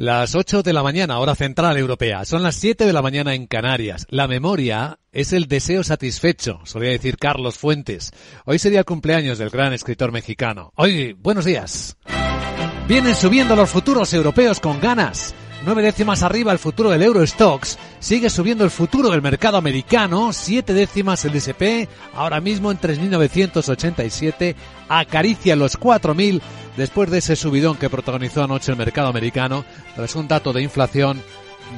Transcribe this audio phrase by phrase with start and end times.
[0.00, 2.24] Las 8 de la mañana, hora central europea.
[2.24, 4.06] Son las 7 de la mañana en Canarias.
[4.08, 8.10] La memoria es el deseo satisfecho, solía decir Carlos Fuentes.
[8.46, 10.72] Hoy sería el cumpleaños del gran escritor mexicano.
[10.74, 11.98] Hoy, buenos días.
[12.88, 15.34] Vienen subiendo los futuros europeos con ganas.
[15.62, 20.72] Nueve décimas arriba el futuro del Eurostox, sigue subiendo el futuro del mercado americano, siete
[20.72, 21.84] décimas el SP,
[22.14, 24.54] ahora mismo en 3.987,
[24.88, 26.40] acaricia los 4.000
[26.78, 31.22] después de ese subidón que protagonizó anoche el mercado americano, tras un dato de inflación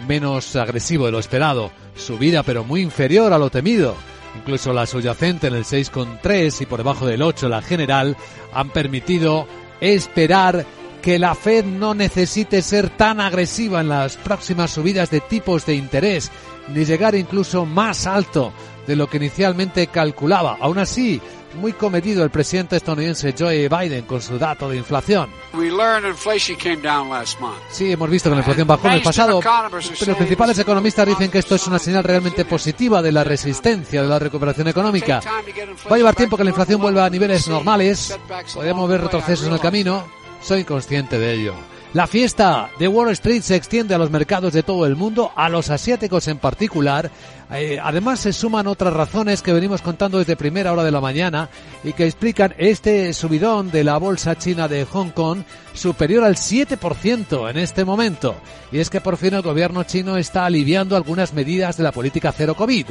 [0.06, 3.96] menos agresivo de lo esperado, subida pero muy inferior a lo temido.
[4.36, 8.16] Incluso la subyacente en el 6,3 y por debajo del 8 la general
[8.54, 9.46] han permitido
[9.80, 10.64] esperar
[11.02, 15.74] que la Fed no necesite ser tan agresiva en las próximas subidas de tipos de
[15.74, 16.30] interés,
[16.68, 18.52] ni llegar incluso más alto
[18.86, 20.56] de lo que inicialmente calculaba.
[20.60, 21.20] Aún así,
[21.54, 25.28] muy cometido el presidente estadounidense Joe Biden con su dato de inflación.
[27.68, 29.68] Sí, hemos visto que la inflación bajó en el pasado, pero
[30.06, 34.08] los principales economistas dicen que esto es una señal realmente positiva de la resistencia de
[34.08, 35.20] la recuperación económica.
[35.90, 38.16] Va a llevar tiempo que la inflación vuelva a niveles normales,
[38.54, 41.54] podríamos ver retrocesos en el camino, soy consciente de ello.
[41.94, 45.50] La fiesta de Wall Street se extiende a los mercados de todo el mundo, a
[45.50, 47.10] los asiáticos en particular.
[47.50, 51.50] Eh, además se suman otras razones que venimos contando desde primera hora de la mañana
[51.84, 55.42] y que explican este subidón de la bolsa china de Hong Kong
[55.74, 58.36] superior al 7% en este momento.
[58.72, 62.32] Y es que por fin el gobierno chino está aliviando algunas medidas de la política
[62.32, 62.86] cero COVID.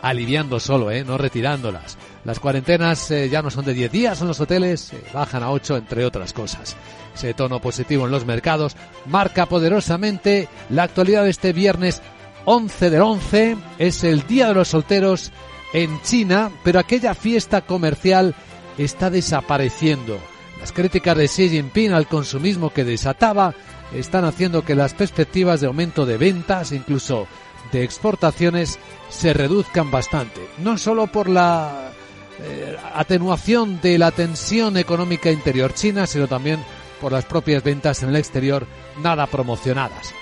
[0.00, 1.04] Aliviando solo, ¿eh?
[1.04, 1.98] no retirándolas.
[2.24, 5.50] Las cuarentenas eh, ya no son de 10 días en los hoteles, eh, bajan a
[5.50, 6.76] 8 entre otras cosas.
[7.14, 12.02] Ese tono positivo en los mercados marca poderosamente la actualidad de este viernes
[12.44, 13.56] 11 del 11.
[13.78, 15.32] Es el Día de los Solteros
[15.72, 18.34] en China, pero aquella fiesta comercial
[18.78, 20.18] está desapareciendo.
[20.60, 23.54] Las críticas de Xi Jinping al consumismo que desataba
[23.94, 27.26] están haciendo que las perspectivas de aumento de ventas, incluso
[27.72, 30.40] de exportaciones, se reduzcan bastante.
[30.58, 31.92] No solo por la
[32.40, 36.60] eh, atenuación de la tensión económica interior china, sino también
[37.00, 38.66] por las propias ventas en el exterior
[39.02, 40.14] nada promocionadas.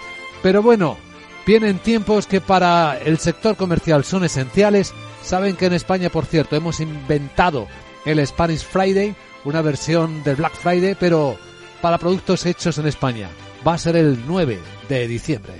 [0.43, 0.97] Pero bueno,
[1.47, 4.95] vienen tiempos que para el sector comercial son esenciales.
[5.23, 7.67] Saben que en España, por cierto, hemos inventado
[8.05, 9.15] el Spanish Friday,
[9.45, 11.37] una versión del Black Friday, pero
[11.83, 13.29] para productos hechos en España.
[13.67, 14.59] Va a ser el 9
[14.89, 15.55] de diciembre.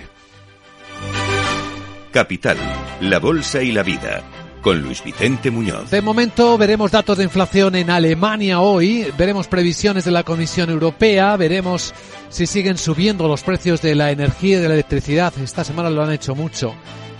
[2.11, 2.57] Capital,
[3.01, 4.23] la Bolsa y la Vida
[4.61, 5.89] con Luis Vicente Muñoz.
[5.89, 11.35] De momento veremos datos de inflación en Alemania hoy, veremos previsiones de la Comisión Europea,
[11.37, 11.93] veremos
[12.29, 15.33] si siguen subiendo los precios de la energía y de la electricidad.
[15.41, 16.75] Esta semana lo han hecho mucho.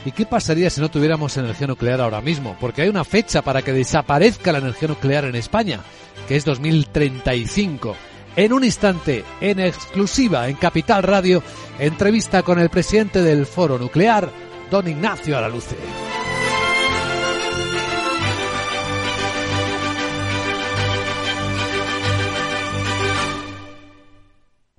[0.05, 2.55] ¿Y qué pasaría si no tuviéramos energía nuclear ahora mismo?
[2.59, 5.81] Porque hay una fecha para que desaparezca la energía nuclear en España,
[6.27, 7.95] que es 2035.
[8.37, 11.43] En un instante, en exclusiva en Capital Radio,
[11.79, 14.29] entrevista con el presidente del Foro Nuclear,
[14.69, 15.75] don Ignacio Araluce.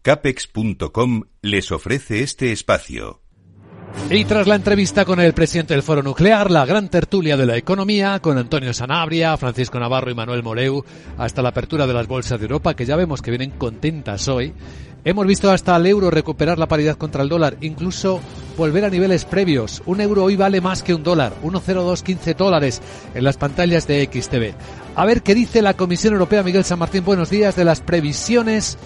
[0.09, 3.21] Capex.com les ofrece este espacio.
[4.09, 7.59] Y tras la entrevista con el presidente del Foro Nuclear, la gran tertulia de la
[7.59, 10.83] economía, con Antonio Sanabria, Francisco Navarro y Manuel Moreu,
[11.19, 14.55] hasta la apertura de las bolsas de Europa, que ya vemos que vienen contentas hoy,
[15.05, 18.21] hemos visto hasta el euro recuperar la paridad contra el dólar, incluso
[18.57, 19.83] volver a niveles previos.
[19.85, 22.81] Un euro hoy vale más que un dólar, 1,0215 dólares
[23.15, 24.55] en las pantallas de XTV.
[24.97, 28.79] A ver qué dice la Comisión Europea, Miguel San Martín, buenos días, de las previsiones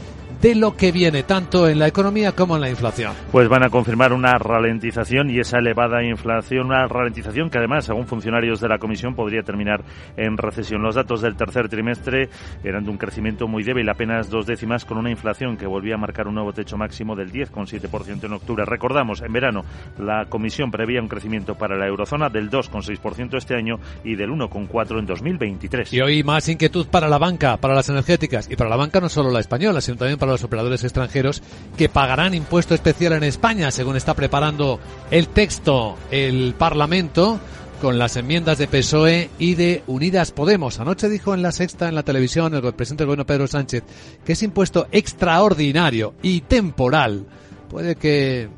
[0.42, 3.12] de lo que viene, tanto en la economía como en la inflación.
[3.30, 8.08] Pues van a confirmar una ralentización y esa elevada inflación, una ralentización que además, según
[8.08, 9.84] funcionarios de la Comisión, podría terminar
[10.16, 10.82] en recesión.
[10.82, 12.28] Los datos del tercer trimestre
[12.64, 15.98] eran de un crecimiento muy débil, apenas dos décimas, con una inflación que volvía a
[15.98, 18.64] marcar un nuevo techo máximo del 10,7% en octubre.
[18.64, 19.64] Recordamos, en verano
[20.00, 24.98] la Comisión prevía un crecimiento para la eurozona del 2,6% este año y del 1,4%
[24.98, 25.92] en 2023.
[25.92, 29.08] Y hoy más inquietud para la banca, para las energéticas y para la banca no
[29.08, 31.42] solo la española, sino también para los operadores extranjeros
[31.76, 34.80] que pagarán impuesto especial en España, según está preparando
[35.10, 37.40] el texto el Parlamento
[37.82, 40.78] con las enmiendas de PSOE y de Unidas Podemos.
[40.78, 43.82] Anoche dijo en la sexta en la televisión el presidente del gobierno Pedro Sánchez
[44.24, 47.26] que ese impuesto extraordinario y temporal
[47.68, 48.48] puede que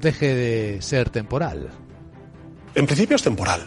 [0.00, 1.68] deje de ser temporal.
[2.74, 3.66] En principio es temporal,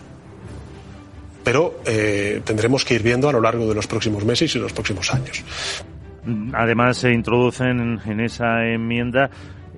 [1.44, 4.74] pero eh, tendremos que ir viendo a lo largo de los próximos meses y los
[4.74, 5.44] próximos años.
[6.54, 9.30] Además, se introducen en esa enmienda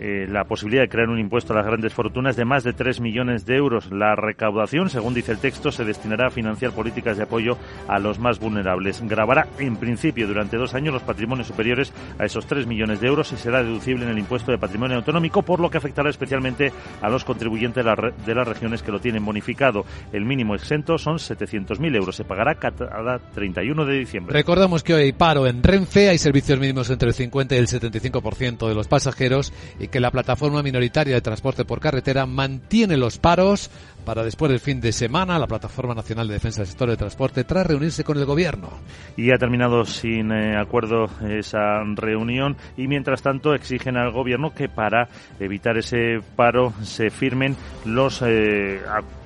[0.01, 3.01] eh, la posibilidad de crear un impuesto a las grandes fortunas de más de 3
[3.01, 3.91] millones de euros.
[3.91, 7.57] La recaudación, según dice el texto, se destinará a financiar políticas de apoyo
[7.89, 9.01] a los más vulnerables.
[9.01, 13.33] Grabará, en principio, durante dos años los patrimonios superiores a esos 3 millones de euros
[13.33, 17.09] y será deducible en el impuesto de patrimonio autonómico, por lo que afectará especialmente a
[17.09, 19.83] los contribuyentes de, las regiones que lo tienen bonificado.
[20.13, 22.15] El mínimo exento son 700.000 euros.
[22.15, 24.33] Se pagará cada 31 de diciembre.
[24.33, 27.67] Recordamos que hoy hay paro en Renfe, hay servicios mínimos entre el 50 y el
[27.67, 33.17] 75% de los pasajeros y que la plataforma minoritaria de transporte por carretera mantiene los
[33.17, 33.69] paros
[34.05, 37.43] para después del fin de semana la Plataforma Nacional de Defensa del Sector de Transporte
[37.43, 38.69] tras reunirse con el Gobierno.
[39.17, 44.69] Y ha terminado sin eh, acuerdo esa reunión y mientras tanto exigen al Gobierno que
[44.69, 45.09] para
[45.39, 47.55] evitar ese paro se firmen
[47.85, 48.81] los eh,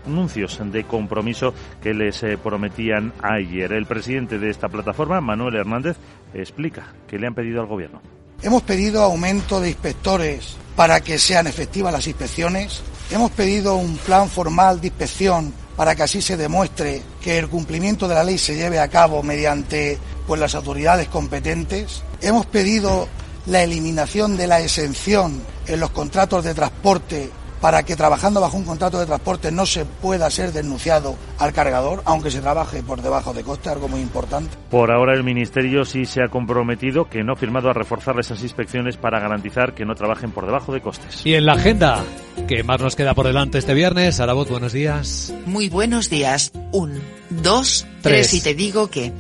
[0.06, 3.72] anuncios de compromiso que les eh, prometían ayer.
[3.74, 5.98] El presidente de esta plataforma, Manuel Hernández,
[6.34, 8.02] explica que le han pedido al Gobierno.
[8.44, 12.82] Hemos pedido aumento de inspectores para que sean efectivas las inspecciones.
[13.10, 18.06] Hemos pedido un plan formal de inspección para que así se demuestre que el cumplimiento
[18.06, 19.98] de la ley se lleve a cabo mediante
[20.28, 22.04] pues, las autoridades competentes.
[22.22, 23.08] Hemos pedido
[23.46, 27.32] la eliminación de la exención en los contratos de transporte
[27.64, 32.02] para que trabajando bajo un contrato de transporte no se pueda ser denunciado al cargador,
[32.04, 34.50] aunque se trabaje por debajo de coste, algo muy importante.
[34.70, 38.44] Por ahora el Ministerio sí se ha comprometido, que no ha firmado, a reforzar esas
[38.44, 41.26] inspecciones para garantizar que no trabajen por debajo de costes.
[41.26, 42.04] Y en la agenda,
[42.50, 44.20] ¿qué más nos queda por delante este viernes?
[44.20, 45.34] Arabot, buenos días.
[45.46, 46.52] Muy buenos días.
[46.74, 49.14] Un, dos, tres, tres y te digo que...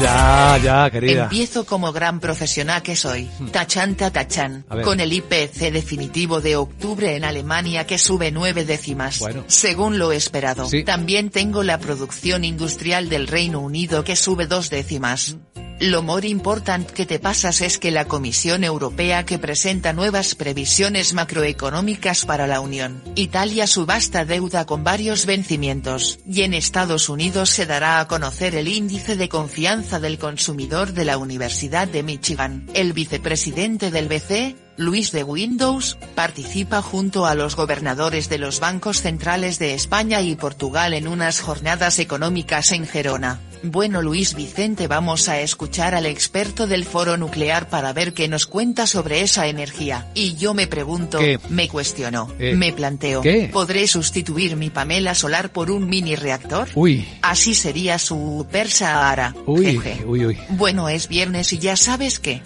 [0.00, 1.24] Ya, ya, querida.
[1.24, 3.28] Empiezo como gran profesional que soy.
[3.38, 3.48] Hmm.
[3.48, 4.64] Tachanta tachan.
[4.84, 9.20] Con el IPC definitivo de octubre en Alemania que sube nueve décimas.
[9.46, 10.68] Según lo esperado.
[10.84, 15.36] También tengo la producción industrial del Reino Unido que sube dos décimas.
[15.80, 21.14] Lo more important que te pasas es que la Comisión Europea que presenta nuevas previsiones
[21.14, 27.64] macroeconómicas para la Unión, Italia subasta deuda con varios vencimientos, y en Estados Unidos se
[27.64, 32.66] dará a conocer el índice de confianza del consumidor de la Universidad de Michigan.
[32.74, 39.02] El vicepresidente del BCE, Luis de Windows, participa junto a los gobernadores de los bancos
[39.02, 43.40] centrales de España y Portugal en unas jornadas económicas en Gerona.
[43.64, 48.46] Bueno Luis Vicente vamos a escuchar al experto del foro nuclear para ver qué nos
[48.46, 50.06] cuenta sobre esa energía.
[50.14, 55.72] Y yo me pregunto, me cuestiono, eh, me planteo, ¿podré sustituir mi Pamela solar por
[55.72, 56.68] un mini reactor?
[56.76, 57.04] Uy.
[57.20, 59.34] Así sería su persa ara.
[59.44, 60.38] Uy, uy, uy.
[60.50, 62.42] Bueno es viernes y ya sabes qué.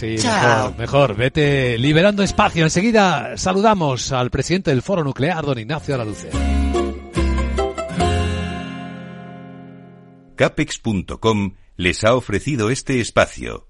[0.00, 2.64] Sí, mejor, mejor, vete liberando espacio.
[2.64, 6.30] Enseguida saludamos al presidente del Foro Nuclear, don Ignacio Araluce.
[10.36, 13.69] Capex.com les ha ofrecido este espacio.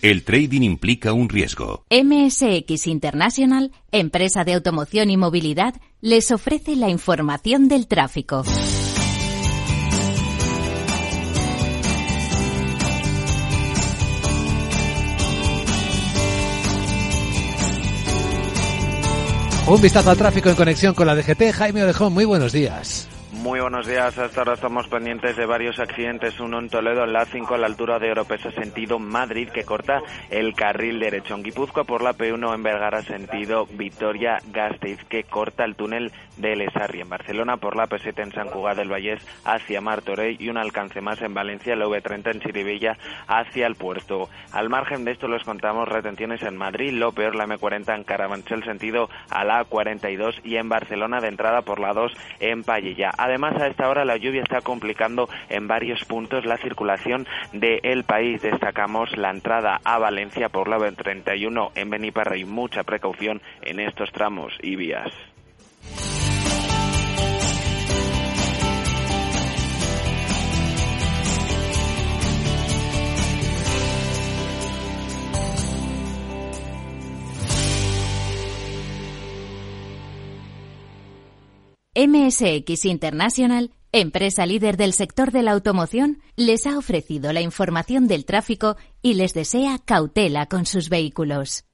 [0.00, 1.84] El trading implica un riesgo.
[1.90, 8.44] MSX International, empresa de automoción y movilidad, les ofrece la información del tráfico.
[19.66, 21.52] Un vistazo al tráfico en conexión con la DGT.
[21.52, 23.08] Jaime Orejón, muy buenos días.
[23.38, 24.18] Muy buenos días.
[24.18, 26.40] Hasta ahora estamos pendientes de varios accidentes.
[26.40, 30.02] Uno en Toledo, en la 5 a la altura de Oropesa, sentido Madrid, que corta
[30.28, 31.36] el carril derecho.
[31.36, 37.00] En Guipúzcoa, por la P1 en Vergara, sentido Vitoria-Gasteiz, que corta el túnel de Lesarri.
[37.00, 40.36] En Barcelona, por la P7 en San Cugat del Vallés, hacia Martorell.
[40.40, 42.98] Y un alcance más en Valencia, la V30 en Chirivilla,
[43.28, 44.28] hacia el puerto.
[44.52, 46.90] Al margen de esto, les contamos retenciones en Madrid.
[46.92, 51.62] Lo peor, la M40 en Carabanchel, sentido a la 42 y en Barcelona, de entrada
[51.62, 53.12] por la 2 en Pallilla.
[53.28, 58.40] Además, a esta hora la lluvia está complicando en varios puntos la circulación del país.
[58.40, 64.10] Destacamos la entrada a Valencia por la 31 en Beniparra y mucha precaución en estos
[64.12, 65.12] tramos y vías.
[81.98, 88.24] MSX International, empresa líder del sector de la automoción, les ha ofrecido la información del
[88.24, 91.64] tráfico y les desea cautela con sus vehículos.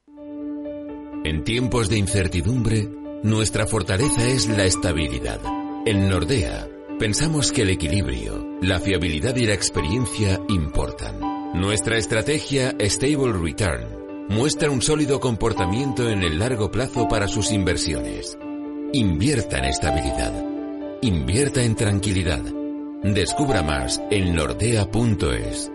[1.23, 2.89] En tiempos de incertidumbre,
[3.21, 5.39] Nuestra fortaleza es la estabilidad.
[5.85, 6.67] En Nordea,
[6.99, 11.19] pensamos que el equilibrio, la fiabilidad y la experiencia importan.
[11.53, 18.37] Nuestra estrategia Stable Return muestra un sólido comportamiento en el largo plazo para sus inversiones.
[18.95, 20.31] Invierta en estabilidad.
[21.01, 22.39] Invierta en tranquilidad.
[23.03, 25.74] Descubra más en nordea.es.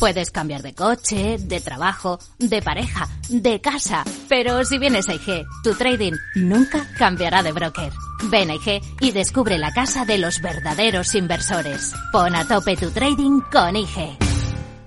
[0.00, 5.44] Puedes cambiar de coche, de trabajo, de pareja, de casa, pero si vienes a IG,
[5.62, 7.92] tu trading nunca cambiará de broker.
[8.30, 11.92] Ven a IG y descubre la casa de los verdaderos inversores.
[12.12, 14.16] Pon a tope tu trading con IG.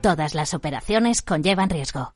[0.02, 2.16] Todas las operaciones conllevan riesgo.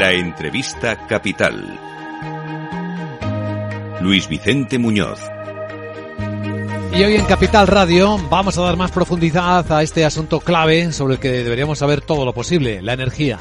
[0.00, 1.78] La entrevista capital.
[4.00, 5.20] Luis Vicente Muñoz.
[6.94, 11.16] Y hoy en Capital Radio vamos a dar más profundidad a este asunto clave sobre
[11.16, 13.40] el que deberíamos saber todo lo posible, la energía.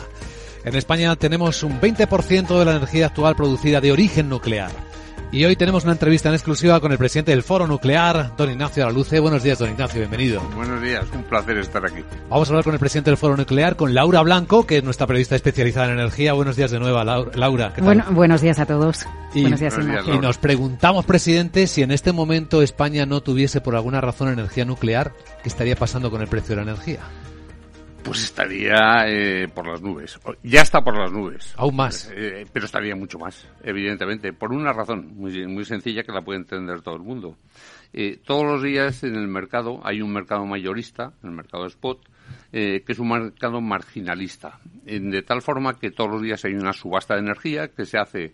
[0.66, 4.89] En España tenemos un 20% de la energía actual producida de origen nuclear.
[5.32, 8.84] Y hoy tenemos una entrevista en exclusiva con el presidente del Foro Nuclear, don Ignacio
[8.84, 9.20] Araluce.
[9.20, 10.42] Buenos días, don Ignacio, bienvenido.
[10.56, 12.04] Buenos días, un placer estar aquí.
[12.30, 15.06] Vamos a hablar con el presidente del Foro Nuclear, con Laura Blanco, que es nuestra
[15.06, 16.34] periodista especializada en energía.
[16.34, 17.74] Buenos días de nuevo, Laura.
[17.78, 19.06] Bueno, buenos días a todos.
[19.36, 19.76] Y, buenos días,
[20.08, 24.66] y nos preguntamos, presidente, si en este momento España no tuviese por alguna razón energía
[24.66, 27.02] nuclear, ¿qué estaría pasando con el precio de la energía?
[28.04, 30.20] Pues estaría eh, por las nubes.
[30.44, 31.54] Ya está por las nubes.
[31.58, 32.12] Aún más.
[32.16, 34.34] Eh, pero estaría mucho más, evidentemente.
[34.34, 37.38] Por una razón muy, muy sencilla que la puede entender todo el mundo.
[37.94, 42.08] Eh, todos los días en el mercado hay un mercado mayorista, el mercado spot,
[42.52, 44.60] que es un mercado marginalista.
[44.84, 48.34] de tal forma que todos los días hay una subasta de energía que se hace,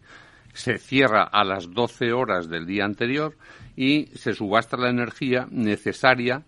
[0.53, 3.35] se cierra a las 12 horas del día anterior
[3.75, 6.43] y se subasta la energía necesaria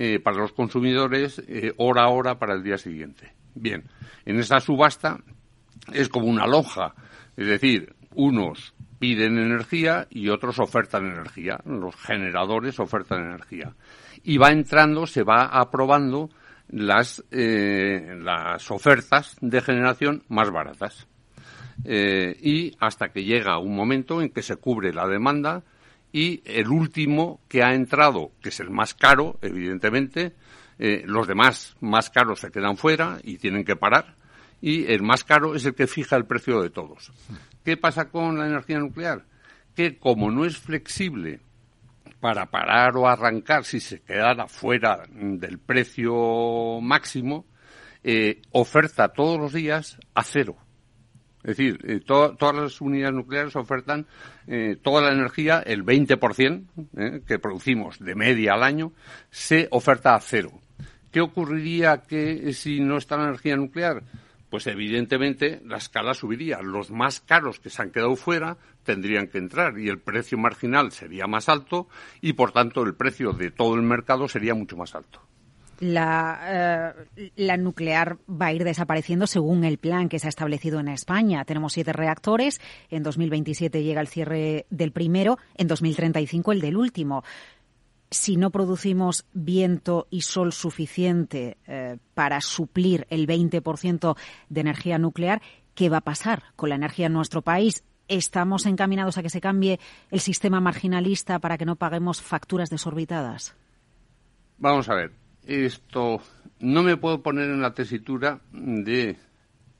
[0.00, 3.32] eh, para los consumidores eh, hora a hora para el día siguiente.
[3.56, 3.82] Bien,
[4.24, 5.18] en esa subasta
[5.92, 6.94] es como una loja,
[7.36, 13.74] es decir, unos piden energía y otros ofertan energía, los generadores ofertan energía.
[14.22, 16.30] Y va entrando, se va aprobando
[16.68, 21.08] las, eh, las ofertas de generación más baratas.
[21.84, 25.64] y hasta que llega un momento en que se cubre la demanda
[26.12, 30.34] y el último que ha entrado, que es el más caro, evidentemente,
[30.78, 34.14] eh, los demás más caros se quedan fuera y tienen que parar,
[34.60, 37.12] y el más caro es el que fija el precio de todos.
[37.64, 39.24] ¿Qué pasa con la energía nuclear?
[39.74, 41.40] Que como no es flexible
[42.20, 47.46] para parar o arrancar si se quedara fuera del precio máximo,
[48.02, 50.56] eh, oferta todos los días a cero.
[51.48, 54.06] Es decir, eh, todas las unidades nucleares ofertan
[54.46, 56.66] eh, toda la energía, el 20%
[56.98, 58.92] eh, que producimos de media al año,
[59.30, 60.52] se oferta a cero.
[61.10, 64.02] ¿Qué ocurriría que si no está la energía nuclear?
[64.50, 66.60] Pues evidentemente la escala subiría.
[66.60, 70.92] Los más caros que se han quedado fuera tendrían que entrar y el precio marginal
[70.92, 71.88] sería más alto
[72.20, 75.22] y por tanto el precio de todo el mercado sería mucho más alto
[75.80, 80.80] la, eh, la nuclear va a ir desapareciendo según el plan que se ha establecido
[80.80, 81.44] en España.
[81.44, 87.22] Tenemos siete reactores, en 2027 llega el cierre del primero, en 2035 el del último.
[88.10, 94.16] Si no producimos viento y sol suficiente eh, para suplir el 20%
[94.48, 95.42] de energía nuclear,
[95.74, 97.84] ¿qué va a pasar con la energía en nuestro país?
[98.08, 99.78] ¿Estamos encaminados a que se cambie
[100.10, 103.54] el sistema marginalista para que no paguemos facturas desorbitadas?
[104.56, 106.20] Vamos a ver esto
[106.60, 109.16] no me puedo poner en la tesitura de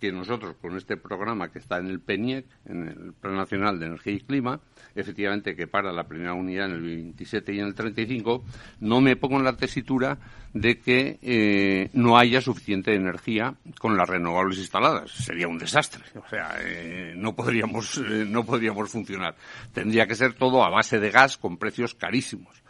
[0.01, 3.87] que nosotros con este programa que está en el PENIEC, en el Plan Nacional de
[3.87, 4.61] Energía y Clima,
[4.95, 8.45] efectivamente que para la primera unidad en el 27 y en el 35,
[8.81, 10.19] no me pongo en la tesitura
[10.55, 15.11] de que eh, no haya suficiente energía con las renovables instaladas.
[15.11, 16.05] Sería un desastre.
[16.15, 19.35] O sea, eh, no podríamos eh, no podríamos funcionar.
[19.73, 22.63] Tendría que ser todo a base de gas con precios carísimos.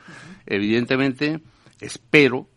[0.47, 1.41] Evidentemente,
[1.81, 2.49] espero,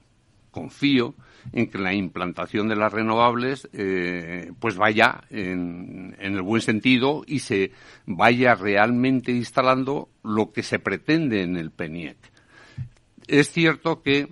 [0.52, 1.16] confío
[1.54, 7.40] en que la implantación de las renovables eh, pues vaya en, el buen sentido y
[7.40, 7.72] se
[8.06, 12.18] vaya realmente instalando lo que se pretende en el PENIEC.
[13.28, 14.28] Es cierto que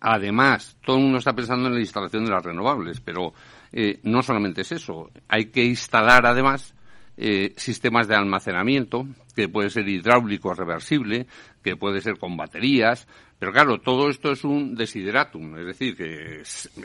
[0.00, 3.34] además todo el mundo está pensando en la instalación de las renovables, pero
[3.72, 6.74] eh, no solamente es eso, hay que instalar además
[7.16, 11.26] eh, sistemas de almacenamiento, que puede ser hidráulico reversible,
[11.62, 13.06] que puede ser con baterías,
[13.38, 16.42] pero claro, todo esto es un desideratum, es decir, que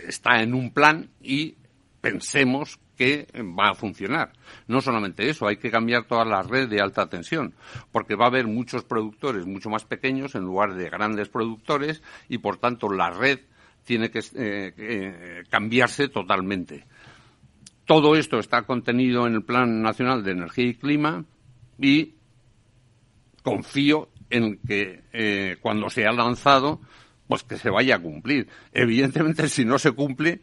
[0.07, 1.55] está en un plan y
[2.01, 3.27] pensemos que
[3.57, 4.33] va a funcionar.
[4.67, 7.53] No solamente eso, hay que cambiar toda la red de alta tensión,
[7.93, 12.39] porque va a haber muchos productores mucho más pequeños en lugar de grandes productores y,
[12.39, 13.39] por tanto, la red
[13.85, 16.85] tiene que eh, cambiarse totalmente.
[17.85, 21.23] Todo esto está contenido en el Plan Nacional de Energía y Clima
[21.79, 22.15] y
[23.41, 26.81] confío en que eh, cuando se ha lanzado,
[27.27, 28.47] pues que se vaya a cumplir.
[28.73, 30.41] Evidentemente, si no se cumple,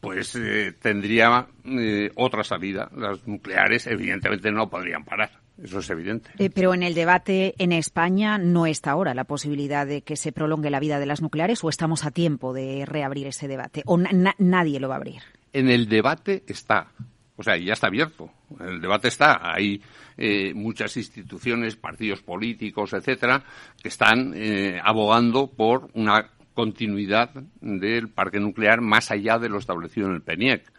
[0.00, 2.90] pues eh, tendría eh, otra salida.
[2.96, 5.30] Las nucleares, evidentemente, no podrían parar.
[5.62, 6.30] Eso es evidente.
[6.52, 10.68] pero en el debate en España no está ahora la posibilidad de que se prolongue
[10.68, 14.80] la vida de las nucleares o estamos a tiempo de reabrir ese debate o nadie
[14.80, 15.22] lo va a abrir
[15.54, 16.88] en el debate está.
[17.36, 18.30] O sea, ya está abierto.
[18.60, 19.52] El debate está.
[19.52, 19.82] Hay
[20.16, 23.42] eh, muchas instituciones, partidos políticos, etcétera,
[23.82, 30.06] que están eh, abogando por una continuidad del parque nuclear más allá de lo establecido
[30.06, 30.72] en el PENIEC.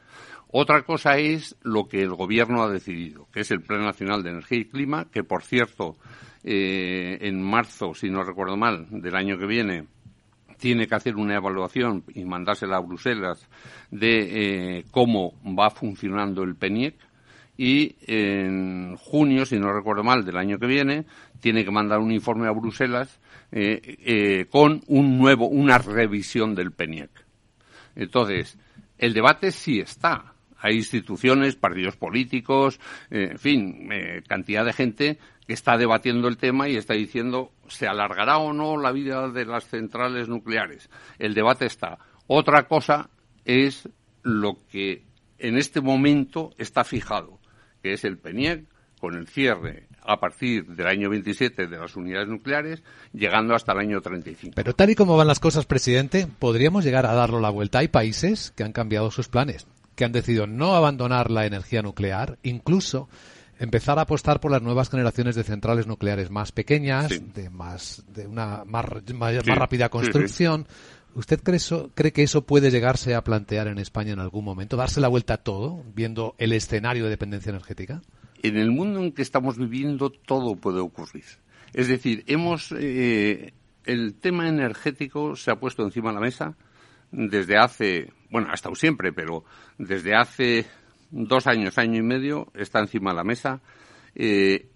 [0.48, 4.30] Otra cosa es lo que el Gobierno ha decidido, que es el Plan Nacional de
[4.30, 5.98] Energía y Clima, que, por cierto,
[6.46, 9.88] eh, en marzo, si no recuerdo mal, del año que viene,
[10.66, 13.48] tiene que hacer una evaluación y mandársela a Bruselas
[13.92, 16.96] de eh, cómo va funcionando el PENIEC
[17.56, 21.06] y en junio, si no recuerdo mal, del año que viene,
[21.40, 23.20] tiene que mandar un informe a Bruselas
[23.52, 27.12] eh, eh, con un nuevo, una revisión del PENIEC.
[27.96, 28.58] Entonces,
[28.98, 30.34] el debate sí está.
[30.58, 32.80] Hay instituciones, partidos políticos,
[33.12, 33.88] en fin,
[34.28, 38.92] cantidad de gente está debatiendo el tema y está diciendo se alargará o no la
[38.92, 40.90] vida de las centrales nucleares.
[41.20, 42.00] El debate está.
[42.28, 43.10] Otra cosa
[43.44, 43.88] es
[44.24, 45.04] lo que
[45.38, 47.40] en este momento está fijado,
[47.84, 48.66] que es el PENIEC
[49.00, 53.80] con el cierre a partir del año 27 de las unidades nucleares, llegando hasta el
[53.80, 54.54] año 35.
[54.56, 57.80] Pero tal y como van las cosas, presidente, podríamos llegar a darlo la vuelta.
[57.80, 62.38] Hay países que han cambiado sus planes, que han decidido no abandonar la energía nuclear,
[62.44, 63.10] incluso
[63.60, 68.28] empezar a apostar por las nuevas generaciones de centrales nucleares más pequeñas, de más de
[68.28, 70.68] una más, más, rápida construcción.
[71.14, 74.76] ¿Usted cree, eso, cree que eso puede llegarse a plantear en España en algún momento?
[74.76, 78.02] ¿Darse la vuelta a todo, viendo el escenario de dependencia energética?
[78.44, 81.24] En el mundo en que estamos viviendo todo puede ocurrir.
[81.74, 83.54] Es decir, hemos eh,
[83.86, 86.56] el tema energético se ha puesto encima de la mesa
[87.12, 89.46] desde hace, bueno, ha estado siempre, pero
[89.78, 90.66] desde hace
[91.16, 93.62] dos años, año y medio, está encima de la mesa.
[94.14, 94.70] Eh,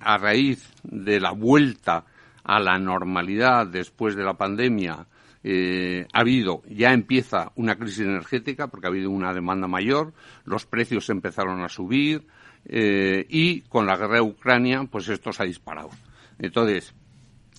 [0.00, 2.04] a raíz de la vuelta
[2.44, 5.06] a la normalidad después de la pandemia,
[5.42, 10.12] eh, ha habido, ya empieza una crisis energética porque ha habido una demanda mayor,
[10.44, 12.26] los precios empezaron a subir
[12.64, 15.90] eh, y con la guerra de Ucrania, pues esto se ha disparado.
[16.38, 16.94] Entonces,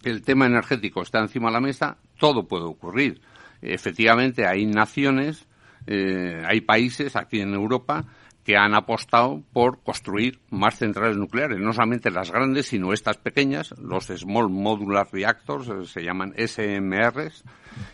[0.04, 3.22] el tema energético está encima de la mesa, todo puede ocurrir.
[3.62, 5.49] Efectivamente, hay naciones
[5.92, 8.06] eh, hay países aquí en Europa
[8.44, 13.74] que han apostado por construir más centrales nucleares, no solamente las grandes, sino estas pequeñas,
[13.80, 17.44] los Small Modular Reactors, eh, se llaman SMRs,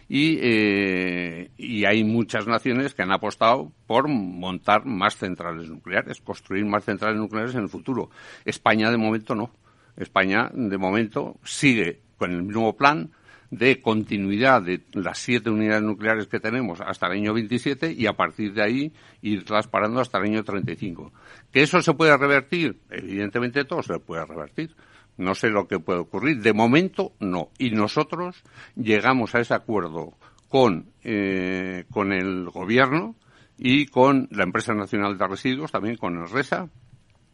[0.09, 6.65] y, eh, y hay muchas naciones que han apostado por montar más centrales nucleares, construir
[6.65, 8.09] más centrales nucleares en el futuro.
[8.43, 9.51] España, de momento, no.
[9.95, 13.11] España, de momento, sigue con el mismo plan,
[13.51, 18.13] de continuidad de las siete unidades nucleares que tenemos hasta el año 27 y a
[18.13, 21.11] partir de ahí irlas parando hasta el año 35.
[21.51, 22.79] ¿Que eso se puede revertir?
[22.89, 24.75] Evidentemente todo se puede revertir.
[25.17, 26.41] No sé lo que puede ocurrir.
[26.41, 27.49] De momento, no.
[27.57, 28.43] Y nosotros
[28.75, 30.17] llegamos a ese acuerdo
[30.49, 33.15] con, eh, con el Gobierno
[33.57, 36.69] y con la Empresa Nacional de Residuos, también con el RESA.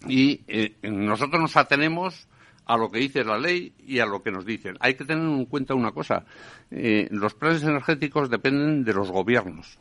[0.07, 2.27] Y eh, nosotros nos atenemos
[2.65, 4.77] a lo que dice la ley y a lo que nos dicen.
[4.79, 6.25] Hay que tener en cuenta una cosa.
[6.69, 9.79] Eh, los planes energéticos dependen de los gobiernos.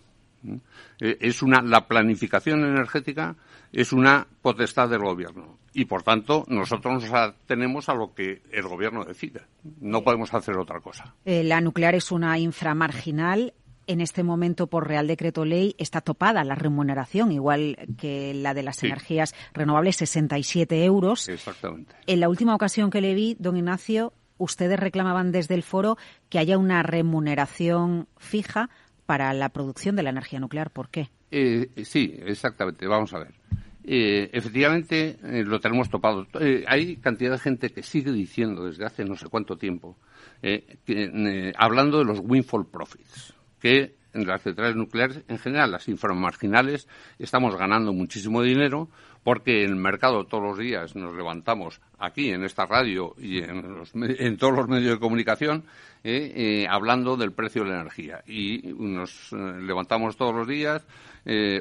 [1.01, 3.37] Eh, es una, la planificación energética
[3.73, 8.66] es una potestad del gobierno y por tanto nosotros nos atenemos a lo que el
[8.66, 9.47] gobierno decida.
[9.81, 11.14] No podemos hacer otra cosa.
[11.25, 13.55] Eh, la nuclear es una inframarginal.
[13.90, 18.62] En este momento, por Real Decreto Ley, está topada la remuneración, igual que la de
[18.62, 21.29] las energías renovables, 67 euros.
[21.29, 21.96] Exactamente.
[22.07, 25.98] En la última ocasión que le vi, don Ignacio, ustedes reclamaban desde el foro
[26.29, 28.70] que haya una remuneración fija
[29.07, 30.70] para la producción de la energía nuclear.
[30.70, 31.11] ¿Por qué?
[31.33, 32.87] Eh, sí, exactamente.
[32.87, 33.35] Vamos a ver.
[33.83, 36.29] Eh, efectivamente, eh, lo tenemos topado.
[36.68, 39.96] hay cantidad de gente que sigue diciendo desde hace no sé cuánto tiempo,
[41.57, 47.57] hablando de los windfall profits, que en las centrales nucleares, en general, las inframarginales, estamos
[47.57, 48.88] ganando muchísimo dinero
[49.23, 54.37] porque en el mercado todos los días nos levantamos aquí en esta radio y en,
[54.38, 55.64] todos los medios de comunicación
[56.03, 60.87] eh, eh, hablando del precio de la energía y nos eh, levantamos todos los días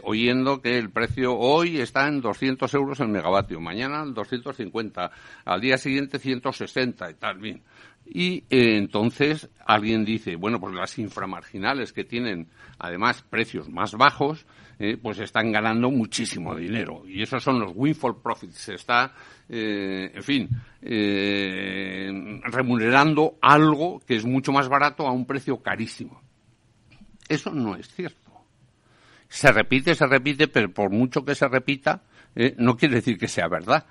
[0.03, 5.11] oyendo que el precio hoy está en 200 euros el megavatio, mañana 250,
[5.43, 7.61] al día siguiente 160 y tal, bien.
[8.11, 12.47] Y entonces alguien dice, bueno, pues las inframarginales que tienen
[12.79, 14.47] además precios más bajos,
[14.79, 17.03] eh, pues están ganando muchísimo dinero.
[17.05, 18.55] Y esos son los windfall profits.
[18.55, 19.13] Se está,
[19.47, 20.49] eh, en fin,
[20.81, 22.09] eh,
[22.45, 26.19] remunerando algo que es mucho más barato a un precio carísimo.
[27.27, 28.31] Eso no es cierto.
[29.27, 32.01] Se repite, se repite, pero por mucho que se repita,
[32.57, 33.85] no quiere decir que sea verdad.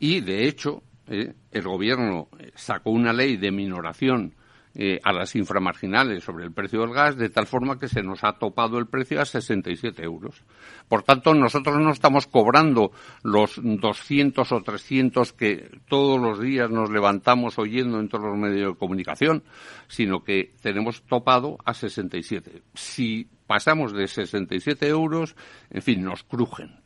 [0.00, 4.34] Y, de hecho, el gobierno sacó una ley de minoración
[4.72, 8.22] eh, a las inframarginales sobre el precio del gas, de tal forma que se nos
[8.22, 10.44] ha topado el precio a 67 euros.
[10.88, 12.92] Por tanto, nosotros no estamos cobrando
[13.24, 18.74] los 200 o 300 que todos los días nos levantamos oyendo en todos los medios
[18.74, 19.42] de comunicación,
[19.88, 22.62] sino que tenemos topado a 67.
[22.72, 25.34] Si pasamos de 67 euros,
[25.70, 26.78] en fin, nos crujen.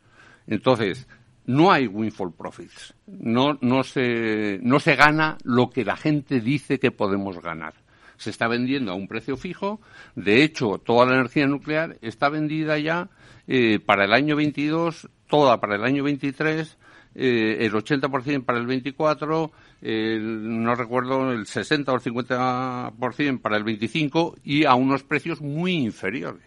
[0.47, 1.07] Entonces,
[1.45, 2.93] no hay windfall profits.
[3.07, 7.73] No, no, se, no se gana lo que la gente dice que podemos ganar.
[8.17, 9.81] Se está vendiendo a un precio fijo.
[10.15, 13.09] De hecho, toda la energía nuclear está vendida ya
[13.47, 16.77] eh, para el año 22, toda para el año 23,
[17.15, 23.63] eh, el 80% para el 24, no recuerdo, el 60 o el 50% para el
[23.63, 26.43] 25 y a unos precios muy inferiores.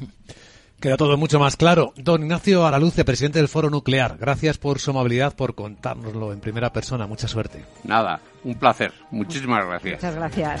[0.82, 1.92] Queda todo mucho más claro.
[1.94, 6.72] Don Ignacio Araluce, presidente del Foro Nuclear, gracias por su amabilidad, por contárnoslo en primera
[6.72, 7.06] persona.
[7.06, 7.64] Mucha suerte.
[7.84, 8.92] Nada, un placer.
[9.12, 10.02] Muchísimas gracias.
[10.02, 10.60] Muchas gracias.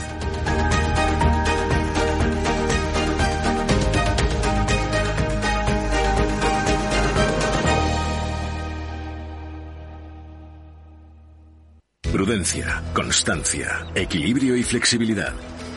[12.12, 15.32] Prudencia, constancia, equilibrio y flexibilidad.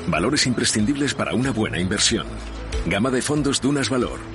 [0.08, 2.28] Valores imprescindibles para una buena inversión.
[2.86, 4.35] Gama de fondos Dunas Valor.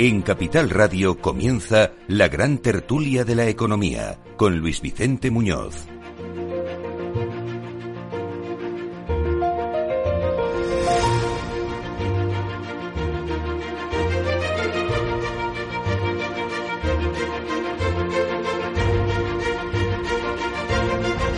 [0.00, 5.74] En Capital Radio comienza la gran tertulia de la economía con Luis Vicente Muñoz.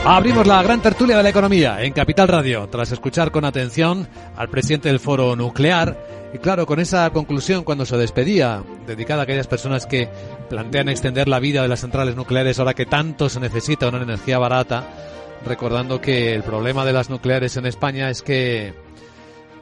[0.04, 4.50] Abrimos la gran tertulia de la economía en Capital Radio tras escuchar con atención al
[4.50, 9.48] presidente del Foro Nuclear y claro, con esa conclusión cuando se despedía, dedicada a aquellas
[9.48, 10.08] personas que
[10.48, 14.38] plantean extender la vida de las centrales nucleares ahora que tanto se necesita una energía
[14.38, 14.86] barata,
[15.44, 18.74] recordando que el problema de las nucleares en España es que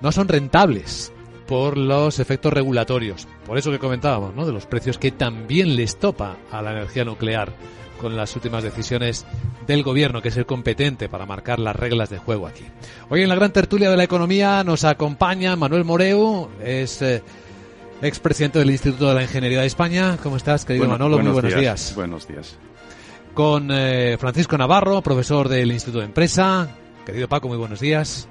[0.01, 1.13] no son rentables
[1.47, 3.27] por los efectos regulatorios.
[3.47, 4.45] Por eso que comentábamos, ¿no?
[4.45, 7.53] De los precios que también les topa a la energía nuclear
[7.99, 9.27] con las últimas decisiones
[9.67, 12.65] del gobierno, que es el competente para marcar las reglas de juego aquí.
[13.11, 17.23] Hoy en la gran tertulia de la economía nos acompaña Manuel Moreu, es eh,
[18.01, 20.17] expresidente del Instituto de la Ingeniería de España.
[20.23, 21.19] ¿Cómo estás, querido Manolo?
[21.19, 21.93] Muy buenos días.
[21.95, 22.57] Buenos días.
[23.35, 26.69] Con eh, Francisco Navarro, profesor del Instituto de Empresa.
[27.05, 28.29] Querido Paco, muy buenos días.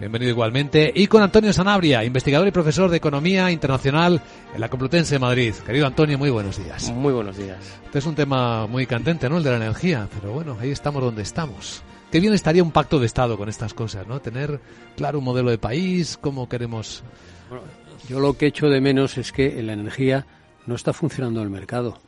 [0.00, 0.90] Bienvenido igualmente.
[0.96, 4.18] Y con Antonio Sanabria, investigador y profesor de Economía Internacional
[4.54, 5.52] en la Complutense de Madrid.
[5.66, 6.90] Querido Antonio, muy buenos días.
[6.90, 7.58] Muy buenos días.
[7.84, 9.36] Este es un tema muy candente, ¿no?
[9.36, 10.08] El de la energía.
[10.18, 11.82] Pero bueno, ahí estamos donde estamos.
[12.10, 14.20] Qué bien estaría un pacto de Estado con estas cosas, ¿no?
[14.20, 14.58] Tener
[14.96, 17.02] claro un modelo de país, cómo queremos...
[17.50, 17.64] Bueno,
[18.08, 20.26] yo lo que echo de menos es que en la energía
[20.64, 22.00] no está funcionando el mercado.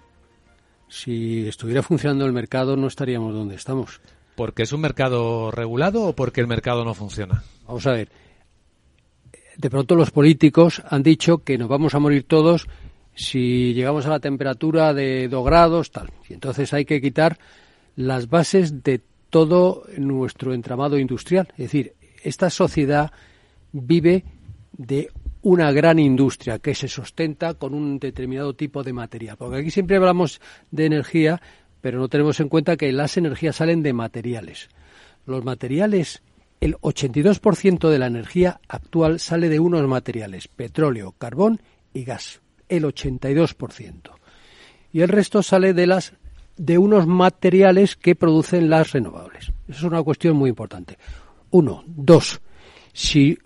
[0.88, 4.00] Si estuviera funcionando el mercado no estaríamos donde estamos.
[4.34, 7.42] ¿Porque es un mercado regulado o porque el mercado no funciona?
[7.66, 8.08] Vamos a ver.
[9.56, 12.66] De pronto los políticos han dicho que nos vamos a morir todos
[13.14, 16.10] si llegamos a la temperatura de 2 grados, tal.
[16.28, 17.38] Y entonces hay que quitar
[17.96, 21.48] las bases de todo nuestro entramado industrial.
[21.52, 23.12] Es decir, esta sociedad
[23.72, 24.24] vive
[24.72, 25.10] de
[25.42, 29.36] una gran industria que se sustenta con un determinado tipo de material.
[29.36, 30.40] Porque aquí siempre hablamos
[30.70, 31.42] de energía
[31.82, 34.70] pero no tenemos en cuenta que las energías salen de materiales.
[35.26, 36.22] Los materiales,
[36.60, 41.60] el 82% de la energía actual sale de unos materiales, petróleo, carbón
[41.92, 42.40] y gas,
[42.70, 44.12] el 82%.
[44.92, 46.14] Y el resto sale de las
[46.56, 49.52] de unos materiales que producen las renovables.
[49.68, 50.98] Eso es una cuestión muy importante.
[51.50, 52.40] Uno, dos.
[52.92, 53.38] Si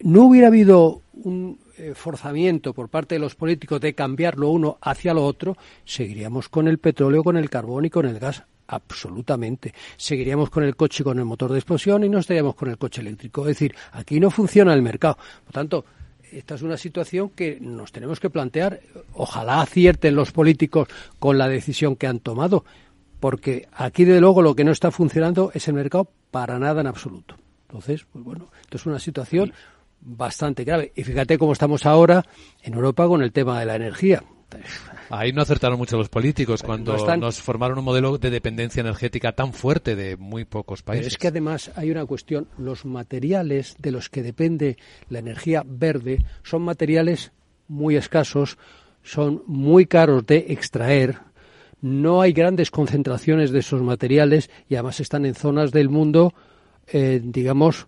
[0.00, 4.78] no hubiera habido un eh, forzamiento por parte de los políticos de cambiar lo uno
[4.80, 8.44] hacia lo otro, seguiríamos con el petróleo, con el carbón y con el gas.
[8.68, 9.74] Absolutamente.
[9.96, 13.00] Seguiríamos con el coche con el motor de explosión y no estaríamos con el coche
[13.00, 13.42] eléctrico.
[13.42, 15.18] Es decir, aquí no funciona el mercado.
[15.44, 15.84] Por tanto,
[16.30, 18.80] esta es una situación que nos tenemos que plantear.
[19.14, 20.86] Ojalá acierten los políticos
[21.18, 22.64] con la decisión que han tomado,
[23.18, 26.86] porque aquí, de luego, lo que no está funcionando es el mercado para nada en
[26.86, 27.36] absoluto.
[27.66, 29.52] Entonces, pues bueno, esto es una situación
[30.02, 30.92] bastante grave.
[30.94, 32.24] Y fíjate cómo estamos ahora
[32.62, 34.22] en Europa con el tema de la energía.
[35.08, 39.52] Ahí no acertaron mucho los políticos cuando nos formaron un modelo de dependencia energética tan
[39.52, 41.04] fuerte de muy pocos países.
[41.04, 44.76] Pero es que además hay una cuestión, los materiales de los que depende
[45.08, 47.32] la energía verde son materiales
[47.68, 48.58] muy escasos,
[49.02, 51.18] son muy caros de extraer,
[51.80, 56.32] no hay grandes concentraciones de esos materiales y además están en zonas del mundo,
[56.86, 57.86] eh, digamos,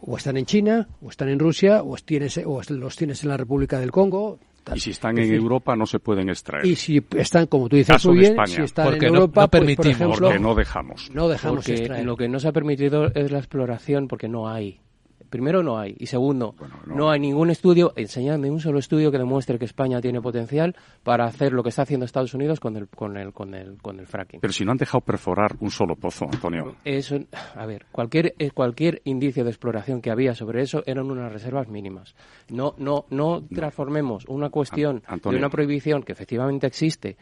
[0.00, 3.36] o están en China, o están en Rusia, o, tienes, o los tienes en la
[3.36, 4.38] República del Congo.
[4.74, 6.66] Y si están en Europa no se pueden extraer.
[6.66, 10.20] Y si están, como tú dices muy bien, si están en Europa, no, pues, permitimos,
[10.20, 11.10] porque no dejamos.
[11.14, 12.04] No dejamos extraer.
[12.04, 14.80] Lo que no se ha permitido es la exploración porque no hay
[15.28, 15.96] primero no hay.
[15.98, 16.54] Y segundo
[16.86, 17.10] no.
[17.10, 21.52] hay ningún estudio enseñadme un solo estudio que demuestre que España tiene potencial para hacer
[21.52, 24.40] lo que está haciendo Estados Unidos con el con el con el con el fracking.
[24.40, 26.76] Pero si no han dejado perforar un solo pozo Antonio.
[26.84, 27.18] Eso
[27.54, 31.68] a ver cualquier eh, cualquier indicio de exploración que había sobre eso eran unas reservas
[31.68, 32.14] mínimas.
[32.48, 37.16] No no no transformemos una cuestión de una prohibición que efectivamente existe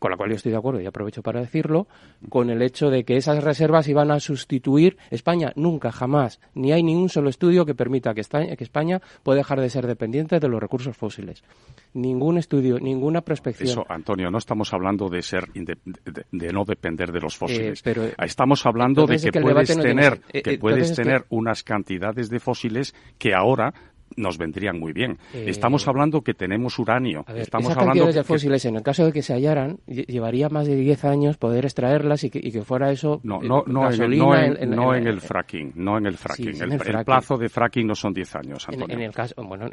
[0.00, 1.86] con la cual yo estoy de acuerdo y aprovecho para decirlo,
[2.30, 5.52] con el hecho de que esas reservas iban a sustituir España.
[5.56, 9.60] Nunca, jamás, ni hay ningún solo estudio que permita que España, que España pueda dejar
[9.60, 11.44] de ser dependiente de los recursos fósiles.
[11.92, 13.68] Ningún estudio, ninguna prospección.
[13.68, 17.82] Eso, Antonio, no estamos hablando de ser de, no depender de los fósiles.
[17.82, 22.94] pero, estamos hablando de que, puedes tener, que eh, puedes tener unas cantidades de fósiles
[23.18, 23.74] que ahora
[24.16, 25.18] nos vendrían muy bien.
[25.32, 27.24] Eh, estamos hablando que tenemos uranio.
[27.34, 31.04] estamos hablando de fósiles, en el caso de que se hallaran, llevaría más de 10
[31.04, 33.20] años poder extraerlas y que, fuera eso.
[33.22, 36.60] No, no, no, en, no, en, no en, el fracking, no en el fracking.
[36.60, 38.66] el, plazo de fracking no son 10 años.
[38.70, 39.68] En, el caso, bueno,